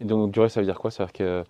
Et 0.00 0.04
donc, 0.04 0.32
durer, 0.32 0.48
ça 0.48 0.60
veut 0.60 0.66
dire 0.66 0.78
quoi? 0.78 0.90
Ça 0.90 1.04
veut 1.04 1.06
dire 1.06 1.12
que 1.12 1.44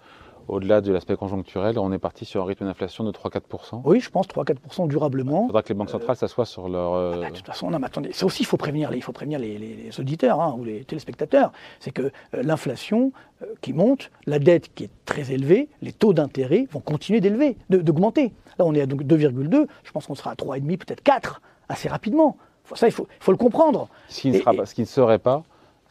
au-delà 0.48 0.80
de 0.80 0.92
l'aspect 0.92 1.16
conjoncturel, 1.16 1.78
on 1.78 1.92
est 1.92 1.98
parti 1.98 2.24
sur 2.24 2.42
un 2.42 2.46
rythme 2.46 2.66
d'inflation 2.66 3.04
de 3.04 3.12
3-4%. 3.12 3.82
Oui, 3.84 4.00
je 4.00 4.10
pense 4.10 4.26
3-4% 4.26 4.88
durablement. 4.88 5.44
Il 5.44 5.46
faudra 5.46 5.62
que 5.62 5.68
les 5.68 5.74
banques 5.74 5.90
centrales 5.90 6.16
s'assoient 6.16 6.46
sur 6.46 6.68
leur. 6.68 6.94
Euh, 6.94 7.12
ah 7.14 7.20
bah, 7.20 7.30
de 7.30 7.36
toute 7.36 7.46
façon, 7.46 7.70
non, 7.70 7.78
mais 7.78 7.86
attendez, 7.86 8.12
ça 8.12 8.26
aussi, 8.26 8.42
il 8.42 8.46
faut 8.46 8.56
prévenir, 8.56 8.92
il 8.94 9.02
faut 9.02 9.12
prévenir 9.12 9.38
les, 9.38 9.90
auditeurs 9.98 10.40
hein, 10.40 10.54
ou 10.58 10.64
les 10.64 10.84
téléspectateurs. 10.84 11.52
C'est 11.80 11.90
que 11.90 12.02
euh, 12.02 12.10
l'inflation 12.42 13.12
euh, 13.12 13.31
qui 13.62 13.72
monte, 13.72 14.10
la 14.26 14.38
dette 14.38 14.74
qui 14.74 14.84
est 14.84 14.90
très 15.06 15.32
élevée, 15.32 15.68
les 15.80 15.92
taux 15.92 16.12
d'intérêt 16.12 16.66
vont 16.70 16.80
continuer 16.80 17.20
d'élever, 17.20 17.56
d'augmenter. 17.70 18.32
Là, 18.58 18.66
on 18.66 18.74
est 18.74 18.82
à 18.82 18.86
2,2, 18.86 19.66
je 19.84 19.92
pense 19.92 20.06
qu'on 20.06 20.14
sera 20.14 20.32
à 20.32 20.34
3,5, 20.34 20.76
peut-être 20.76 21.02
4 21.02 21.40
assez 21.70 21.88
rapidement. 21.88 22.36
Ça, 22.74 22.86
il 22.86 22.92
faut, 22.92 23.06
le 23.28 23.36
comprendre. 23.36 23.88
Ce 24.08 24.20
qui, 24.20 24.30
ne 24.30 24.38
sera 24.38 24.52
pas, 24.52 24.66
ce 24.66 24.74
qui 24.74 24.82
ne 24.82 24.86
serait 24.86 25.18
pas 25.18 25.42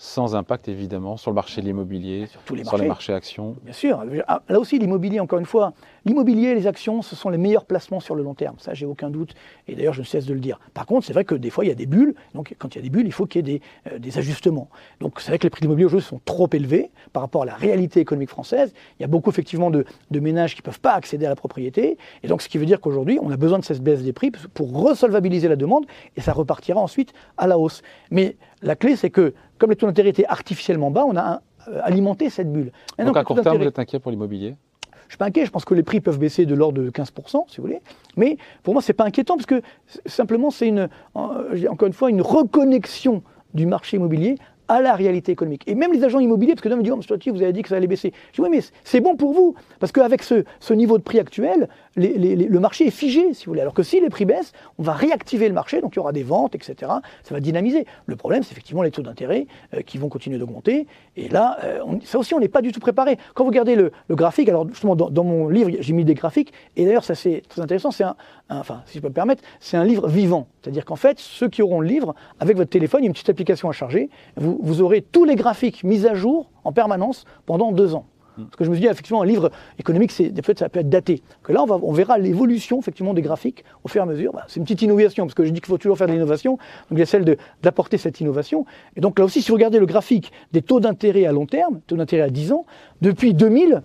sans 0.02 0.34
impact 0.34 0.68
évidemment 0.68 1.16
sur 1.16 1.30
le 1.30 1.36
marché 1.36 1.62
de 1.62 1.68
l'immobilier, 1.68 2.26
sur, 2.26 2.56
les, 2.56 2.88
marchés. 2.88 3.14
actions. 3.14 3.56
Bien 3.64 3.72
sûr. 3.72 4.04
Ah, 4.28 4.42
là 4.50 4.60
aussi, 4.60 4.80
l'immobilier, 4.80 5.20
encore 5.20 5.38
une 5.38 5.46
fois, 5.46 5.74
l'immobilier 6.06 6.48
et 6.48 6.56
les 6.56 6.66
actions, 6.66 7.04
ce 7.04 7.16
sont 7.16 7.30
les 7.30 7.38
meilleurs 7.38 7.66
placements 7.66 8.00
sur 8.00 8.16
le 8.16 8.24
long 8.24 8.34
terme. 8.34 8.56
Ça, 8.58 8.74
j'ai 8.74 8.88
aucun 8.88 9.12
doute. 9.12 9.36
Et 9.68 9.76
d'ailleurs, 9.76 9.94
je 9.94 10.00
ne 10.00 10.06
cesse 10.06 10.26
de 10.26 10.34
le 10.34 10.40
dire. 10.40 10.60
Par 10.74 10.88
contre, 10.88 11.06
c'est 11.06 11.14
vrai 11.14 11.24
que 11.24 11.36
des 11.36 11.52
fois, 11.52 11.66
il 11.66 11.68
y 11.68 11.72
a 11.72 11.76
des 11.76 11.86
bulles. 11.86 12.16
Donc, 12.34 12.56
quand 12.58 12.74
il 12.74 12.80
y 12.80 12.82
a 12.82 12.82
des 12.82 12.90
bulles, 12.90 13.06
il 13.06 13.12
faut 13.12 13.28
qu'il 13.28 13.48
y 13.48 13.54
ait 13.54 13.60
des, 14.00 14.10
euh, 14.10 14.20
ajustements. 14.20 14.70
Donc, 15.00 15.22
c'est 15.22 15.28
vrai 15.28 15.38
que 15.38 15.44
les 15.44 15.52
prix 15.52 15.60
de 15.60 15.66
l'immobilier 15.66 15.86
aujourd'hui 15.86 16.08
sont 16.08 16.20
trop 16.26 16.50
élevés 16.52 16.90
par 17.14 17.22
rapport 17.22 17.44
à 17.44 17.46
la 17.46 17.54
réalité 17.54 18.00
économique 18.00 18.32
française. 18.32 18.74
Il 19.00 19.04
y 19.04 19.06
a 19.06 19.08
beaucoup, 19.08 19.30
effectivement, 19.30 19.70
de, 19.70 19.86
ménages 20.10 20.56
qui 20.56 20.62
ne 20.62 20.66
peuvent 20.66 20.82
pas 20.82 20.94
accéder 20.94 21.28
à 21.28 21.30
la 21.30 21.36
propriété. 21.36 22.00
Et 22.24 22.28
donc, 22.28 22.42
ce 22.42 22.50
qui 22.50 22.58
veut 22.58 22.66
dire 22.66 22.82
qu'aujourd'hui, 22.82 23.20
on 23.22 23.30
a 23.30 23.38
besoin 23.38 23.60
de 23.60 23.64
cette 23.64 23.84
baisse 23.84 24.02
des 24.02 24.14
prix 24.14 24.32
pour 24.56 24.74
resolvabiliser 24.74 25.48
la 25.48 25.56
demande 25.56 25.86
et 26.18 26.22
ça 26.22 26.34
repartira 26.34 26.82
ensuite 26.82 27.14
à 27.38 27.46
la 27.46 27.60
hausse. 27.60 27.84
Mais 28.10 28.36
la 28.62 28.76
clé, 28.76 28.96
c'est 28.96 29.10
que 29.10 29.34
comme 29.58 29.70
les 29.70 29.76
taux 29.76 29.88
d'intérêt 29.88 30.10
étaient 30.10 30.26
artificiellement 30.26 30.92
bas, 30.92 31.06
on 31.06 31.16
a 31.16 31.42
euh, 31.68 31.80
alimenté 31.84 32.30
cette 32.30 32.52
bulle. 32.52 32.72
Donc 32.98 33.18
à 33.18 33.24
court 33.24 33.42
terme, 33.42 33.58
vous 33.58 33.64
êtes 33.64 33.80
inquiet 33.80 34.00
pour 34.00 34.12
l'immobilier? 34.12 34.56
Je 34.94 34.98
ne 35.06 35.10
suis 35.10 35.18
pas 35.18 35.26
inquiet, 35.26 35.46
je 35.46 35.52
pense 35.52 35.66
que 35.66 35.74
les 35.74 35.84
prix 35.84 36.00
peuvent 36.00 36.20
baisser 36.20 36.46
de 36.46 36.56
l'ordre 36.56 36.82
de 36.82 36.90
15%, 36.90 37.44
si 37.50 37.58
vous 37.58 37.64
voulez. 37.64 37.82
Mais 38.16 38.38
pour 38.64 38.74
moi, 38.74 38.82
ce 38.82 38.92
n'est 38.92 38.96
pas 38.96 39.04
inquiétant, 39.04 39.36
parce 39.36 39.46
que 39.46 39.62
simplement, 40.06 40.52
c'est 40.52 40.70
une, 40.70 40.88
encore 41.16 41.88
une 41.88 41.94
fois, 41.94 42.10
une 42.10 42.22
reconnexion 42.22 43.22
du 43.54 43.66
marché 43.66 43.98
immobilier 43.98 44.38
à 44.70 44.80
la 44.80 44.96
réalité 44.96 45.34
économique. 45.34 45.64
Et 45.68 45.76
même 45.76 45.92
les 45.92 46.06
agents 46.06 46.20
immobiliers, 46.20 46.54
parce 46.54 46.62
que 46.62 46.74
me 46.74 46.82
dit, 46.82 46.92
oh, 46.92 46.96
monsieur 46.96 47.18
vous 47.34 47.42
avez 47.42 47.52
dit 47.52 47.62
que 47.62 47.68
ça 47.68 47.76
allait 47.76 47.88
baisser. 47.88 48.14
Je 48.32 48.42
dis, 48.42 48.42
oui, 48.42 48.48
mais 48.50 48.64
c'est 48.86 49.02
bon 49.02 49.18
pour 49.18 49.34
vous, 49.34 49.54
parce 49.80 49.92
qu'avec 49.92 50.24
ce, 50.24 50.46
ce, 50.62 50.74
niveau 50.74 50.98
de 50.98 51.04
prix 51.04 51.20
actuel, 51.20 51.68
le 51.96 52.60
marché 52.60 52.88
est 52.88 52.92
figé, 52.92 53.34
si 53.34 53.46
vous 53.46 53.52
voulez. 53.52 53.62
Alors 53.62 53.74
que 53.74 53.84
si 53.84 54.00
les 54.00 54.10
prix 54.10 54.26
baissent, 54.26 54.54
on 54.78 54.84
va 54.84 54.94
réactiver 54.94 55.48
le 55.48 55.54
marché, 55.54 55.82
donc 55.82 55.94
il 55.94 55.98
y 55.98 56.00
aura 56.00 56.14
des 56.14 56.24
ventes, 56.24 56.56
etc. 56.56 56.76
Ça 57.24 57.34
va 57.34 57.40
dynamiser. 57.40 57.86
Le 58.06 58.16
problème, 58.16 58.44
c'est 58.44 58.52
effectivement 58.52 58.82
les 58.82 58.92
taux 58.92 59.02
d'intérêt 59.02 59.48
euh, 59.74 59.82
qui 59.82 59.98
vont 59.98 60.10
continuer 60.10 60.38
d'augmenter. 60.38 60.88
Et 61.18 61.28
là, 61.28 61.58
euh, 61.64 61.84
ça 62.04 62.18
aussi, 62.18 62.34
on 62.34 62.40
n'est 62.40 62.48
pas 62.48 62.62
du 62.62 62.72
tout 62.72 62.80
préparé. 62.80 63.18
Quand 63.34 63.44
vous 63.44 63.50
regardez 63.50 63.76
le, 63.76 63.92
graphique, 64.10 64.48
alors 64.50 64.68
justement, 64.70 64.96
dans, 64.96 65.24
mon 65.24 65.50
livre, 65.50 65.70
j'ai 65.80 65.94
mis 65.94 66.06
des 66.06 66.14
graphiques, 66.14 66.54
et 66.76 66.86
d'ailleurs, 66.86 67.04
ça 67.04 67.16
c'est 67.16 67.44
très 67.48 67.62
intéressant, 67.62 67.92
c'est 67.92 68.04
un, 68.04 68.16
enfin, 68.50 68.84
si 68.86 68.98
je 68.98 69.02
peux 69.02 69.10
me 69.10 69.14
permettre, 69.14 69.44
c'est 69.60 69.78
un 69.78 69.84
livre 69.84 70.08
vivant. 70.08 70.48
C'est-à-dire 70.62 70.86
qu'en 70.86 70.96
fait, 70.96 71.20
ceux 71.20 71.50
qui 71.50 71.62
auront 71.62 71.82
le 71.82 71.88
livre, 71.88 72.16
avec 72.40 72.58
votre 72.58 72.70
téléphone, 72.70 73.02
il 73.02 73.04
y 73.04 73.08
a 73.08 73.10
une 73.10 73.14
petite 73.14 73.30
application 73.30 73.70
à 73.70 73.74
charger, 73.74 74.10
vous, 74.38 74.60
vous 74.62 74.82
aurez 74.82 75.02
tous 75.02 75.26
les 75.26 75.36
graphiques 75.36 75.84
mis 75.84 76.06
à 76.08 76.14
jour 76.14 76.50
en 76.64 76.72
permanence 76.72 77.26
pendant 77.46 77.72
deux 77.72 77.96
ans. 77.96 78.06
Parce 78.36 78.56
que 78.56 78.64
je 78.64 78.70
me 78.70 78.76
suis 78.76 78.82
dit, 78.82 78.88
effectivement, 78.88 79.22
un 79.22 79.26
livre 79.26 79.52
économique, 79.80 80.12
c'est, 80.12 80.34
fait, 80.46 80.58
ça 80.58 80.70
peut 80.70 80.80
être 80.80 80.90
daté. 80.90 81.22
Que 81.44 81.52
là, 81.52 81.64
on 81.64 81.92
verra 81.92 82.18
l'évolution, 82.18 82.80
effectivement, 82.80 83.14
des 83.14 83.22
graphiques 83.22 83.64
au 83.84 83.88
fur 83.88 84.02
et 84.02 84.04
à 84.04 84.06
mesure. 84.06 84.34
Bah, 84.34 84.46
c'est 84.48 84.60
une 84.60 84.64
petite 84.64 84.82
innovation, 84.82 85.26
parce 85.26 85.36
que 85.36 85.44
je 85.44 85.50
dis 85.50 85.60
qu'il 85.60 85.68
faut 85.68 85.78
toujours 85.78 85.98
faire 85.98 86.08
de 86.08 86.14
l'innovation. 86.14 86.54
Donc, 86.54 86.98
il 86.98 87.00
y 87.00 87.04
a 87.04 87.06
celle 87.06 87.38
d'apporter 87.62 87.98
cette 87.98 88.20
innovation. 88.22 88.66
Et 88.96 89.02
donc, 89.02 89.20
là 89.20 89.26
aussi, 89.26 89.42
si 89.42 89.50
vous 89.50 89.56
regardez 89.56 89.80
le 89.80 89.86
graphique 89.86 90.32
des 90.52 90.62
taux 90.62 90.80
d'intérêt 90.80 91.26
à 91.26 91.32
long 91.32 91.46
terme, 91.46 91.82
taux 91.88 91.98
d'intérêt 91.98 92.24
à 92.24 92.30
10 92.30 92.54
ans, 92.54 92.66
depuis 93.02 93.34
2000, 93.34 93.82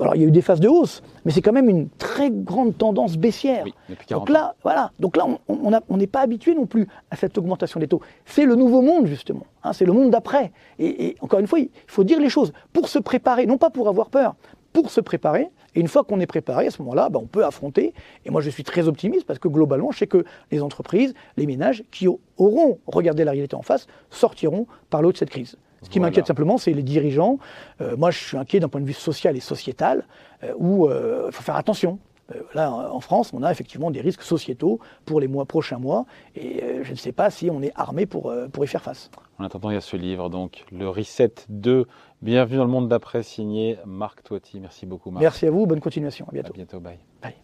alors 0.00 0.16
il 0.16 0.22
y 0.22 0.24
a 0.24 0.28
eu 0.28 0.30
des 0.30 0.42
phases 0.42 0.60
de 0.60 0.68
hausse, 0.68 1.02
mais 1.24 1.32
c'est 1.32 1.42
quand 1.42 1.52
même 1.52 1.68
une 1.68 1.88
très 1.90 2.30
grande 2.30 2.76
tendance 2.76 3.16
baissière. 3.16 3.64
donc 4.10 4.28
là, 4.28 4.54
voilà. 4.62 4.92
Donc 4.98 5.16
là, 5.16 5.26
on 5.48 5.96
n'est 5.96 6.06
pas 6.06 6.20
habitué 6.20 6.54
non 6.54 6.66
plus 6.66 6.86
à 7.10 7.16
cette 7.16 7.36
augmentation 7.38 7.80
des 7.80 7.88
taux. 7.88 8.00
C'est 8.24 8.44
le 8.44 8.54
nouveau 8.54 8.82
monde 8.82 9.06
justement. 9.06 9.46
Hein, 9.62 9.72
c'est 9.72 9.84
le 9.84 9.92
monde 9.92 10.10
d'après. 10.10 10.52
Et, 10.78 11.16
encore 11.20 11.40
une 11.40 11.46
fois, 11.46 11.58
il 11.58 11.70
faut 11.86 12.04
dire 12.04 12.20
les 12.20 12.30
choses 12.30 12.52
pour 12.72 12.88
se 12.88 12.98
préparer, 12.98 13.46
non 13.46 13.58
pas 13.58 13.70
pour 13.70 13.88
avoir 13.88 14.08
peur, 14.08 14.34
pour 14.72 14.90
se 14.90 15.00
préparer. 15.00 15.48
Et 15.74 15.80
une 15.80 15.88
fois 15.88 16.02
qu'on 16.02 16.18
est 16.20 16.26
préparé, 16.26 16.66
à 16.66 16.70
ce 16.70 16.82
moment-là, 16.82 17.08
ben, 17.10 17.20
on 17.22 17.26
peut 17.26 17.44
affronter. 17.44 17.94
Et 18.24 18.30
moi, 18.30 18.40
je 18.40 18.50
suis 18.50 18.64
très 18.64 18.88
optimiste 18.88 19.24
parce 19.26 19.38
que 19.38 19.48
globalement, 19.48 19.92
je 19.92 19.98
sais 19.98 20.06
que 20.06 20.24
les 20.50 20.62
entreprises, 20.62 21.14
les 21.36 21.46
ménages 21.46 21.84
qui 21.90 22.08
auront 22.08 22.78
regardé 22.86 23.24
la 23.24 23.32
réalité 23.32 23.54
en 23.54 23.62
face 23.62 23.86
sortiront 24.10 24.66
par 24.88 25.02
l'eau 25.02 25.12
de 25.12 25.16
cette 25.16 25.30
crise. 25.30 25.56
Ce 25.82 25.88
qui 25.88 26.00
m'inquiète 26.00 26.26
simplement, 26.26 26.58
c'est 26.58 26.72
les 26.72 26.82
dirigeants. 26.82 27.38
Euh, 27.80 27.96
moi, 27.96 28.10
je 28.10 28.18
suis 28.18 28.36
inquiet 28.36 28.60
d'un 28.60 28.68
point 28.68 28.80
de 28.80 28.86
vue 28.86 28.92
social 28.92 29.36
et 29.36 29.40
sociétal, 29.40 30.04
euh, 30.44 30.52
où 30.56 30.86
euh, 30.86 31.24
il 31.28 31.32
faut 31.32 31.42
faire 31.42 31.56
attention. 31.56 31.98
là, 32.54 32.70
en 32.70 33.00
France, 33.00 33.32
on 33.32 33.42
a 33.42 33.50
effectivement 33.50 33.90
des 33.90 34.00
risques 34.00 34.22
sociétaux 34.22 34.78
pour 35.04 35.18
les 35.20 35.26
mois, 35.26 35.46
prochains 35.46 35.78
mois, 35.78 36.06
et 36.36 36.62
je 36.82 36.90
ne 36.92 36.96
sais 36.96 37.10
pas 37.10 37.28
si 37.30 37.50
on 37.50 37.60
est 37.60 37.72
armé 37.74 38.06
pour, 38.06 38.32
pour 38.52 38.64
y 38.64 38.68
faire 38.68 38.82
face. 38.82 39.10
En 39.40 39.44
attendant, 39.44 39.70
il 39.70 39.74
y 39.74 39.76
a 39.76 39.80
ce 39.80 39.96
livre, 39.96 40.30
donc, 40.30 40.64
le 40.70 40.88
Reset 40.88 41.34
2, 41.48 41.86
Bienvenue 42.22 42.58
dans 42.58 42.64
le 42.64 42.70
monde 42.70 42.88
d'après, 42.88 43.22
signé 43.22 43.78
Marc 43.86 44.22
Toiti. 44.22 44.60
Merci 44.60 44.84
beaucoup, 44.84 45.10
Marc. 45.10 45.22
Merci 45.22 45.46
à 45.46 45.50
vous, 45.50 45.66
bonne 45.66 45.80
continuation. 45.80 46.26
À 46.28 46.32
bientôt. 46.32 46.52
À 46.52 46.56
bientôt, 46.56 46.78
bye. 46.78 46.98
Bye. 47.22 47.34